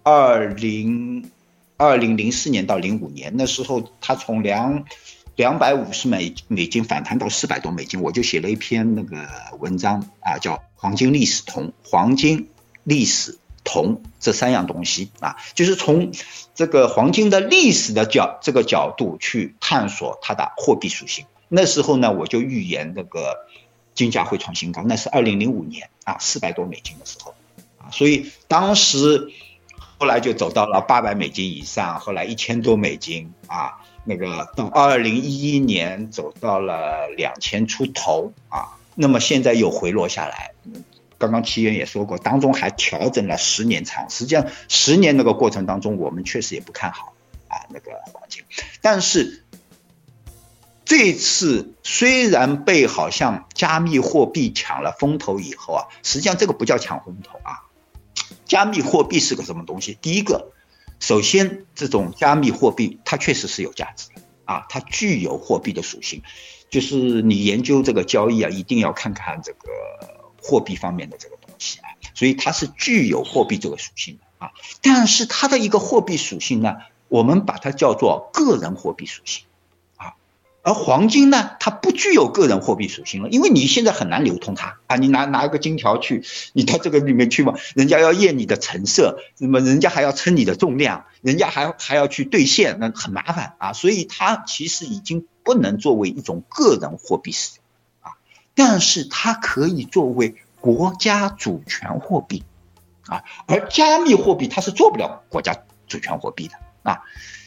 [0.02, 1.30] 二零
[1.78, 4.84] 二零零四年到零五年，那时候它从两
[5.36, 9.28] 两百五十美美金反弹到四百多美金，我就写了一篇那个
[9.60, 12.48] 文章啊，叫《黄金历史铜》，黄金
[12.82, 13.38] 历史。
[13.68, 16.12] 铜这三样东西啊，就是从
[16.54, 21.26] 这个黄金的历史的角这个角度去探索它的货币属性。
[21.48, 23.38] 那时候呢，我就预言那个
[23.92, 27.34] 金价会创新高，那是二零零五年啊，四百多美金的时候
[27.78, 29.32] 啊，所以当时
[29.98, 40.52] 后来就走到了八百美金以上，后来一千多美金啊，那个到二零一一年走到了两千出头啊，那么现在又回落下来。
[41.18, 47.14] 刚刚齐源也说过，当中还调整了十年长，实际上十年那个过程当中，我们确实也不看好
[47.48, 48.42] 啊那个黄金。
[48.80, 49.42] 但是
[50.84, 57.64] 这次虽然被好像加密货币抢了风头以后啊，实际上这个不叫抢风头啊。
[58.44, 59.98] 加密货币是个什么东西？
[60.00, 60.52] 第一个，
[61.00, 66.22] 首先这种加密货币它确实是有价值的啊，它具有货币的属性，
[66.70, 69.58] 就是你研究这个交易啊，一定要看看这个。
[70.38, 74.52] 货币方面的这个东西啊，所以它是具有货币这个属性的啊。
[74.80, 76.76] 但是它的一个货币属性呢，
[77.08, 79.42] 我们把它叫做个人货币属性。
[80.66, 84.96] 而黄金呢，它不具有个人货币属性了，因为你现在很难流通它啊。
[84.96, 93.72] 你拿拿一个金条去，你到这个里面去嘛，人家要验你的成色，那么人家还要称你的重量，人家还还要去兑现，那很麻烦啊。
[93.74, 98.18] 所以它其实已经不能作为一种个人货币使用啊。
[98.56, 102.42] 但是它可以作为国家主权货币，
[103.06, 105.56] 啊，而加密货币它是做不了国家
[105.86, 107.02] 主权货币的啊，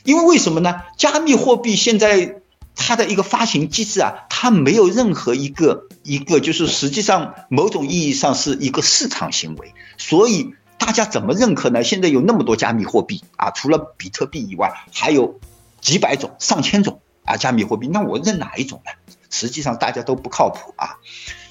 [0.05, 0.83] 因为为什么呢？
[0.95, 2.37] 加密货币现在
[2.81, 11.83] 它的一个发行机制啊，它没有任何一个一个就是实际上某种意义上是一个市场行为，所以大家怎么认可呢？
[11.83, 15.39] 现在有那么多加密货币啊，除了比特币以外，还有
[15.81, 18.91] 几百种、上千种啊加密货币，那我认哪一种呢？
[19.29, 20.97] 实际上大家都不靠谱啊。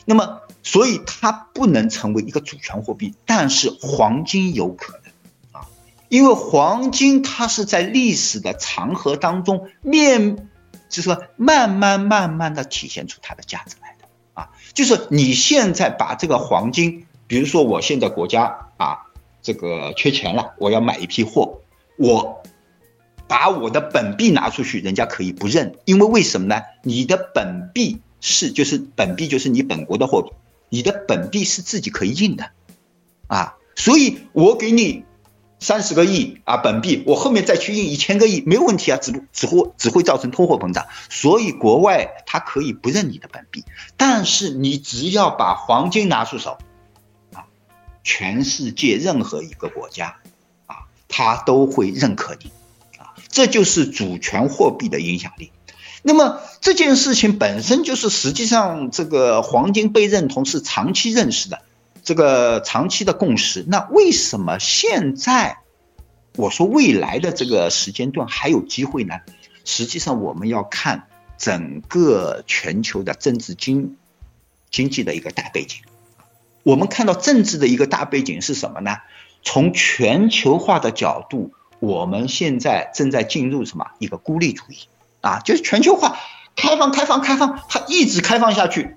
[0.07, 5.68] 那么，所以它不能成为一个主权货币，但是黄金有可能啊，
[6.09, 10.49] 因为黄金它是在历史的长河当中面，
[10.89, 14.51] 就是说慢慢慢慢的体现出它的价值来的啊。
[14.74, 19.07] 就是你现在把这个黄金，比如说我现在国家啊，
[19.43, 21.61] 这个缺钱了，我要买一批货，
[21.97, 22.43] 我
[23.26, 26.62] 把我的本币拿出去，人家可以不认，因为为什么呢？
[26.82, 28.01] 你的本币。
[28.20, 30.32] 是，就是本币，就是你本国的货币，
[30.70, 32.51] 你的本币是自己可以印的，
[33.28, 35.05] 啊，所以我给你
[35.61, 43.64] 三十个亿啊本币，我后面再去印一千个亿没有问题啊，只不只会只会造成通货膨胀，所以国外它可以不认你的本币，
[43.96, 46.59] 但是你只要把黄金拿出手，
[47.32, 47.46] 啊，
[48.04, 50.16] 全世界任何一个国家
[50.66, 52.52] 啊，它都会认可你，
[52.98, 55.50] 啊，这就是主权货币的影响力。
[56.02, 61.62] 那么这件事情本身就是，实际上这个黄金被认同是长期认识的，
[62.09, 63.66] 这个长期的共识。
[63.68, 65.59] 那为什么现在
[66.36, 69.16] 我说未来的这个时间段还有机会呢？
[69.66, 71.06] 实际上我们要看
[71.36, 73.98] 整个全球的政治经
[74.70, 75.82] 经济的一个大背景。
[76.62, 78.96] 我们看到政治的一个大背景是什么呢？
[79.42, 84.88] 从全球化的角度，我们现在正在进入什么一个孤立主义。
[85.20, 86.16] 啊，就是全球化，
[86.56, 88.96] 开放、开放、开放，它一直开放下去，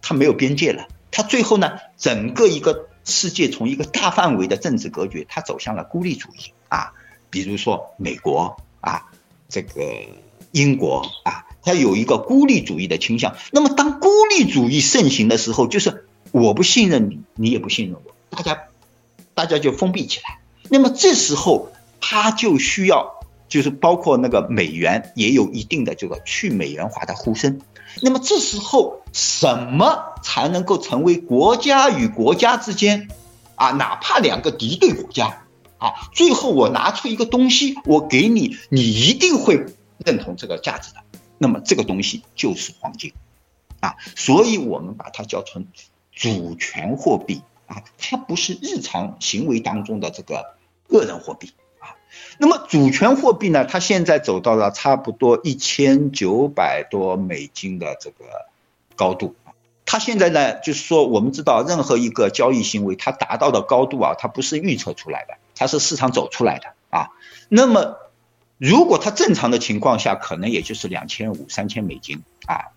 [0.00, 0.88] 它没有边界了。
[1.10, 6.92] 它最后呢，整个一个世界从一个大范围的政治格局，它走向了孤立主义啊。
[7.30, 9.06] 比如说美国啊，
[9.48, 9.82] 这个
[10.52, 13.36] 英国啊，它有一个孤立主义的倾向。
[13.50, 18.64] 那么当孤立主义盛行的时候，就是我不信任你，你也不信任我，大家
[19.34, 20.40] 大家就封闭起来。
[20.70, 23.14] 那么这时候，它就需要。
[23.48, 27.62] 就是包括那个美元也有一定的这个去美元化的呼声，
[28.02, 33.08] 那么这时候什么才能够成为国家与国家之间
[33.54, 35.44] 啊，哪怕两个敌对国家
[35.78, 39.66] 啊，最后我拿出一个东西，我给你，你一定会
[40.04, 41.00] 认同这个价值的。
[41.38, 43.12] 那么这个东西就是黄金
[43.80, 45.66] 啊，所以我们把它叫成
[46.12, 50.54] 主权货币啊，它不是日常行为当中的这个
[50.88, 51.52] 个人货币。
[52.38, 53.64] 那么主权货币呢？
[53.64, 58.46] 它现在走到了差不多一千九百多美金的这个
[58.94, 59.34] 高度。
[59.84, 67.08] 它现在呢，就是说我们知道，任何一个交易行为它达到的高度啊，它不是预测出来的，它是市场走出来的啊。
[67.48, 67.96] 那么
[68.58, 72.70] 如果它正常的情况下，可能也就是两千五、三千美金啊。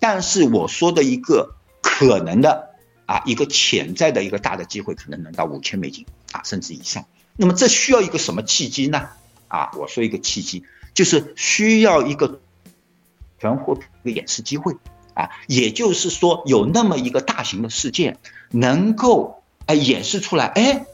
[0.00, 2.70] 但是我说的一个可能的
[3.04, 7.04] 啊，一个潜在的一个大的机会，可能能到五千美金啊，甚至以上。
[7.36, 9.10] 那么这需要一个什么契机呢？
[9.48, 10.64] 啊，我说一个契机，
[10.94, 12.40] 就是需要一个
[13.38, 14.74] 全货币的演示机会
[15.14, 18.18] 啊，也就是说有那么一个大型的事件
[18.50, 20.86] 能够哎演示出来，哎，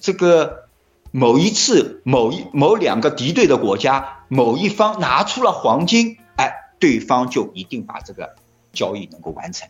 [0.00, 0.68] 这个
[1.10, 8.36] 某一次某一某两个敌对的国家某一方拿出了黄金，哎，对方就一定把这个
[8.72, 9.68] 交易能够完成。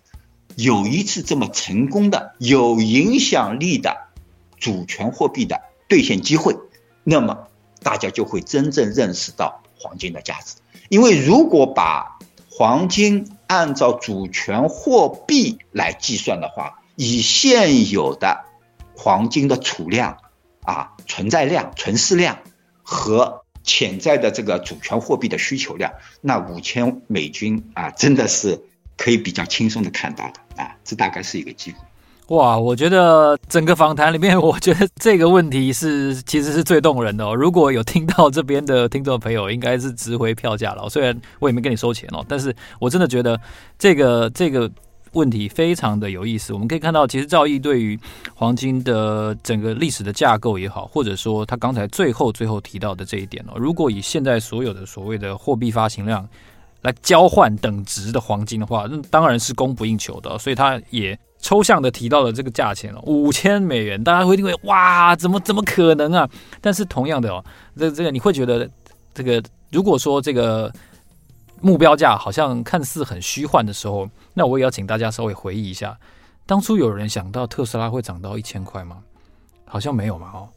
[0.56, 4.08] 有一次这么成功的有影响力的
[4.58, 5.62] 主权货币的。
[5.88, 6.56] 兑现机会，
[7.02, 7.48] 那么
[7.82, 10.56] 大家就会真正认识到黄金的价值。
[10.88, 12.18] 因为如果把
[12.50, 18.44] 黄金按照主权货币来计算的话，以现有的
[18.96, 20.18] 黄金的储量
[20.62, 22.38] 啊、存在量、存世量
[22.82, 28.60] 和潜在的这个主权货币的需求量，那五千美金啊，真的是
[28.96, 31.78] 可以比较轻松的看到的啊，这大概是一个机会。
[32.28, 37.34] 哇，我觉得整个访谈里面，我觉得这个问题是其实是最动人的哦。
[37.34, 40.86] 如果有听到这边的听众朋友，应该是值回票价了。
[40.90, 43.40] 虽然我也没跟你收钱哦，但是我真的觉得
[43.78, 44.70] 这个这个
[45.12, 46.52] 问题非常的有意思。
[46.52, 47.98] 我们可以看到，其实赵毅对于
[48.34, 56.28] 黄金的整个历史的架构也好，或者说他刚才最后最后提到的这一点哦，如果以现在所有的所谓的货币发行量
[56.82, 61.18] 来交换等值的黄金的话，那当然是供不应求的，所以他也。
[61.40, 66.28] 抽象的提到了这个价钱哦，五千美元，大家会认为哇，怎么怎么可能啊？
[66.60, 67.44] 但是同样的哦，
[67.76, 68.68] 这这个你会觉得
[69.14, 70.70] 这个如果说这个
[71.60, 75.96] 目标价好像看似很虚幻的时候，那我也要请大家稍微回忆一下，
[76.44, 78.98] 当初有人想到特斯拉会涨到一千块吗？
[79.64, 80.48] 好像没有嘛哦，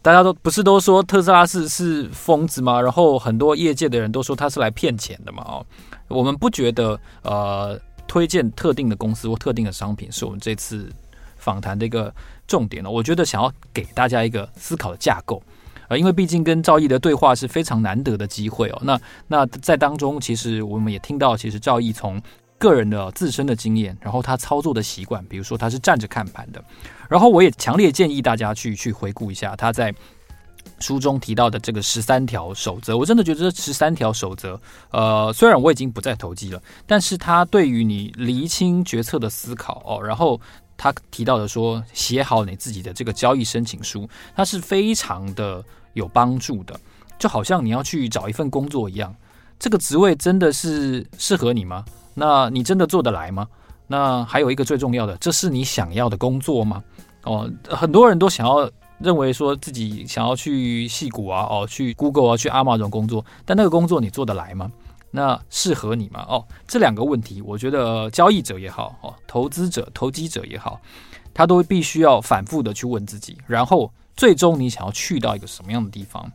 [0.00, 2.80] 大家都不是都说特斯拉是是疯子吗？
[2.80, 5.66] 然后很多业界的人都说他是来骗钱的嘛哦，
[6.08, 7.78] 我们不觉得呃。
[8.06, 10.92] 推荐特定的公司或特定的商品，是我们这次
[11.36, 12.14] 访谈的一个
[12.46, 15.42] 重点呢，我觉得想要给大家一个思考的架构。
[15.88, 18.80] 呃，因为毕竟跟赵毅的对话是非常难得的机会哦。
[18.82, 22.22] 那那在当中，其实我们也听到，其实赵毅从
[22.56, 26.64] 个人的自身的经验，然后他操作的习惯，比如说他是站着看盘的，
[27.10, 29.92] 然后我也强烈建议大家去去回顾一下他在
[30.82, 32.98] 书中提到的这个十三条守则。
[32.98, 34.60] 我真的觉得这十三条守则，
[34.90, 40.38] 呃，虽然我已经不再投机了，但是它对于你厘清决策的思考哦，然后。
[40.74, 46.74] 他提到的说，写好你自己的这个交易申请书，它是非常的有帮助的，
[47.20, 49.14] 就好像你要去找一份工作一样，
[49.60, 51.84] 这个职位真的是适合你吗？
[52.14, 53.46] 那你真的做得来吗？
[53.86, 56.82] 那还有一个最重要的，这是你想要的工作吗？
[57.22, 58.68] 哦，很多人都想要
[59.02, 64.70] 认为说自己想要去戏谷啊，哦，去 Google 啊，去 Amazon 工作，但那个工作你做得来吗？
[65.10, 66.24] 那适合你吗？
[66.28, 70.80] 哦，这两个问题，我觉得交易者也好，哦，投资者、投机者也好，
[71.34, 76.30] 他都必须要反复的去问自己，然后最终你想要去到一个什么样的地方，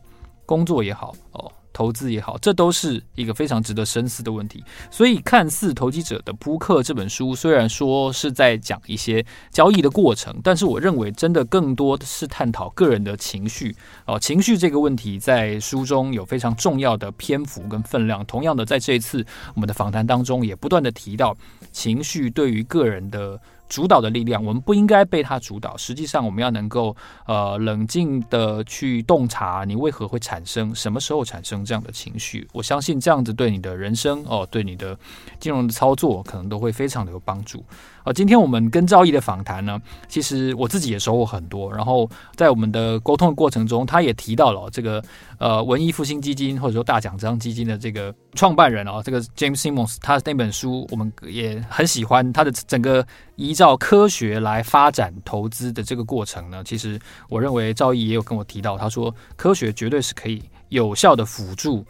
[0.46, 1.50] 工作也好，哦。
[1.78, 4.64] 投资也好，这都是一个非常值得深思的问题。
[4.90, 13.76] 所以，看似《投机者的扑克》这本书虽然说是在讲一些交易的过程，但是我认为真的更多的是探讨个人的情绪
[14.06, 14.18] 哦。
[14.18, 18.26] 情绪这个问题在书中有非常重要的篇幅跟分量。
[18.26, 19.24] 同样的，在这一次
[19.54, 21.36] 我们的访谈当中，也不断的提到
[21.70, 23.40] 情绪对于个人的。
[23.68, 25.76] 主导的力量，我们不应该被它主导。
[25.76, 26.96] 实际上，我们要能够
[27.26, 32.48] 呃冷静的去洞察你为何会产生、什么时候产生这样的情绪。
[32.52, 34.98] 我相信这样子对你的人生哦，对你的
[35.38, 37.64] 金融的操作，可能都会非常的有帮助。
[38.04, 41.72] 呃，今天我们跟赵毅的访谈呢，其实我自己也收获很多。
[41.72, 45.02] 然后在我们的沟通的过程中，他也提到了这个
[45.38, 52.32] 呃文艺复兴基金或者说大奖章基金的这个创办人啊，这个 James Simons，他那本书我们也很喜欢。
[52.32, 61.84] 他的整个依照科学来发展投资的这个过程呢，其实我认为赵毅也有跟我提到，他说科学绝对是可以有效的辅助。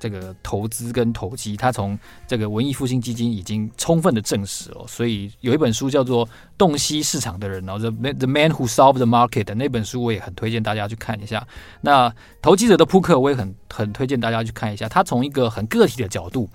[0.00, 1.96] 这个投资跟投机，他从
[2.26, 4.84] 这个文艺复兴基金已经充分的证实了。
[4.88, 6.26] 所以有一本书叫做
[6.56, 11.46] 《洞悉市场的人》然后，《The The Man Who Solved the Market》那本书，我也很推荐大家去看一下。
[11.82, 14.88] 那投机者的扑克，我也很很推荐大家去看一下。
[14.88, 16.48] 他从一个很个体的角度，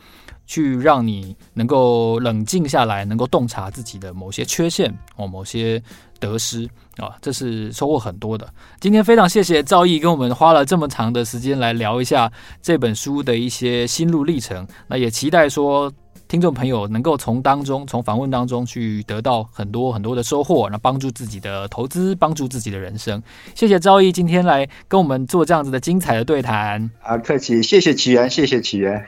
[0.45, 5.81] 去让你能够冷静下来，能够洞察自己的某些缺陷哦，某些。
[6.17, 8.51] 得失啊，这是收获很多的。
[8.79, 12.31] 今天非常谢谢赵毅跟我们花了这么长的时间来聊一下
[12.61, 14.65] 这本书的一些心路历程。
[14.87, 15.91] 那也期待说
[16.35, 23.23] 听众朋友能够从当中、从访问当中去得到很多很多的收获，那帮助自己的投资，帮助自己的人生。
[23.53, 26.91] 谢谢赵毅今天来跟我们做这样子的精彩的对谈。
[27.01, 29.01] 啊，客气，谢谢奇源，谢谢起源。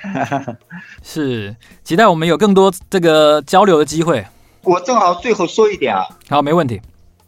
[1.03, 1.53] 是
[1.83, 4.25] 期待我们有更多这个交流的机会。
[4.61, 6.79] 我正好最后说一点啊，好，没问题。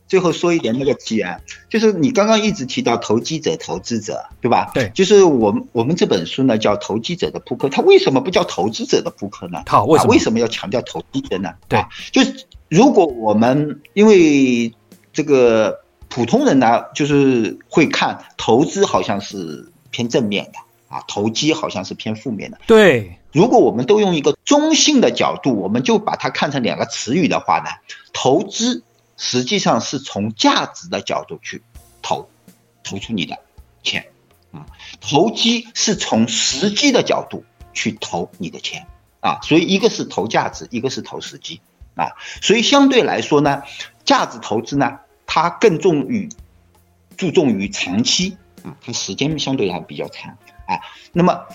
[0.09, 1.39] 最后说一点那个题啊，
[1.69, 4.71] 就是你刚刚一直提到投机者、投资者，对吧？
[4.73, 9.61] 对，就是我们我们这本书呢叫《投机者的扑克》，它为什么不叫投资者的扑克呢？
[9.67, 10.11] 它，为什么？
[10.11, 11.53] 为什么要强调投机者呢？
[11.67, 14.73] 对，就是如果我们因为
[15.13, 20.53] 这个普通人呢，就是会看投资好像是偏正面的
[20.87, 22.57] 啊，投机好像是偏负面的。
[22.65, 27.69] 对，如果我们都用一个中性的角度，我们就把它看成两个词语的话呢，
[28.11, 28.81] 投资。
[29.21, 31.61] 实际上是从价值的角度去
[32.01, 32.29] 投，
[32.83, 33.37] 投出你的
[33.83, 34.07] 钱，
[34.53, 34.65] 啊，
[35.01, 37.43] 投机是从时机的角度
[37.73, 38.87] 去投你的钱，
[39.19, 41.59] 啊，所以一个是投价值，一个是投时机，
[41.95, 43.61] 啊，所以相对来说呢，
[44.05, 46.29] 价值投资呢，它更重于
[47.17, 50.79] 注重于长期，啊，它时间相对来比较长，啊，
[51.11, 51.45] 那么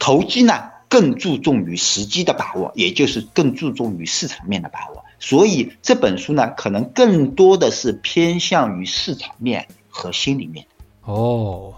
[0.00, 5.03] 投机呢，更注重于时机的把握，也就是更注重于市场面的把握。
[5.26, 10.66] 所以这本书呢，可能更多的是偏向于市场面和心里面。
[11.06, 11.72] 哦，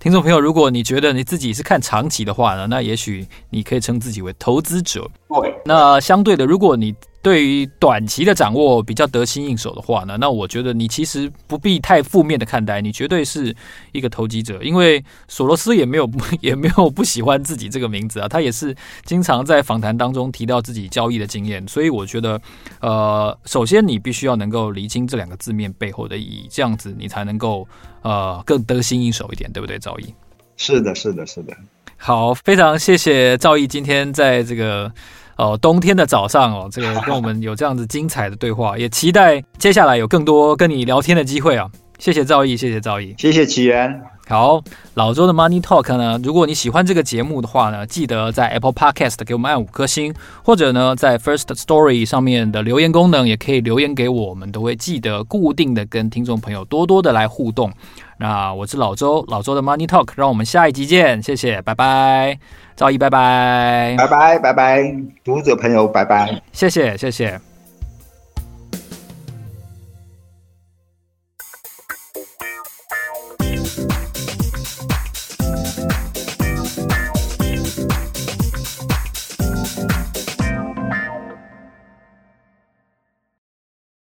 [0.00, 5.08] 听众朋友，如果你觉得你自己是看长期的话呢，那也许你可以称自己为投资者。
[5.28, 6.92] 对，那相对的，如果你
[7.22, 13.54] 对于短期的掌握比较得心应手的话呢，那我觉得你其实不必太负面的看待，你绝对是
[13.92, 14.62] 一个投机者。
[14.62, 16.10] 因为索罗斯也没有
[16.40, 21.62] 也没有不喜欢自己这个名字啊，他也是经常在访谈当中提到自己交易的经验。
[21.68, 22.40] 所以我觉得，
[22.80, 27.68] 呃，首先你必须要能够厘清这两个字面背后的意义，这样子你才能够
[28.00, 30.14] 呃更得心应手一点，对不对，赵毅？
[30.56, 31.54] 是的，是的，是的。
[31.98, 34.90] 好，非常谢谢赵毅今天在这个。
[35.40, 41.66] 哦，冬天的早上哦，这个 跟我们有这样子精彩的对话，也期待接下来有更多跟你聊天的机会啊！
[41.98, 44.02] 谢谢赵毅，谢谢赵毅，谢谢启源。
[44.28, 44.62] 好，
[44.94, 50.14] 老周的 Money Talk 呢，如果你喜欢这个节目的话呢，记得在 Apple Podcast 给我们按五颗星，
[50.44, 57.72] 或者呢，在 First Story 上面的留言功能也可以留言给我，我们都会记得固定的跟听众朋友多多的来互动。
[58.20, 62.38] 那我是老周，老周的 Money Talk，让我们下一集见，谢谢，拜拜，
[62.76, 64.94] 赵毅，拜拜，拜拜，拜拜，
[65.24, 67.40] 读者朋友，拜拜，谢谢，谢谢。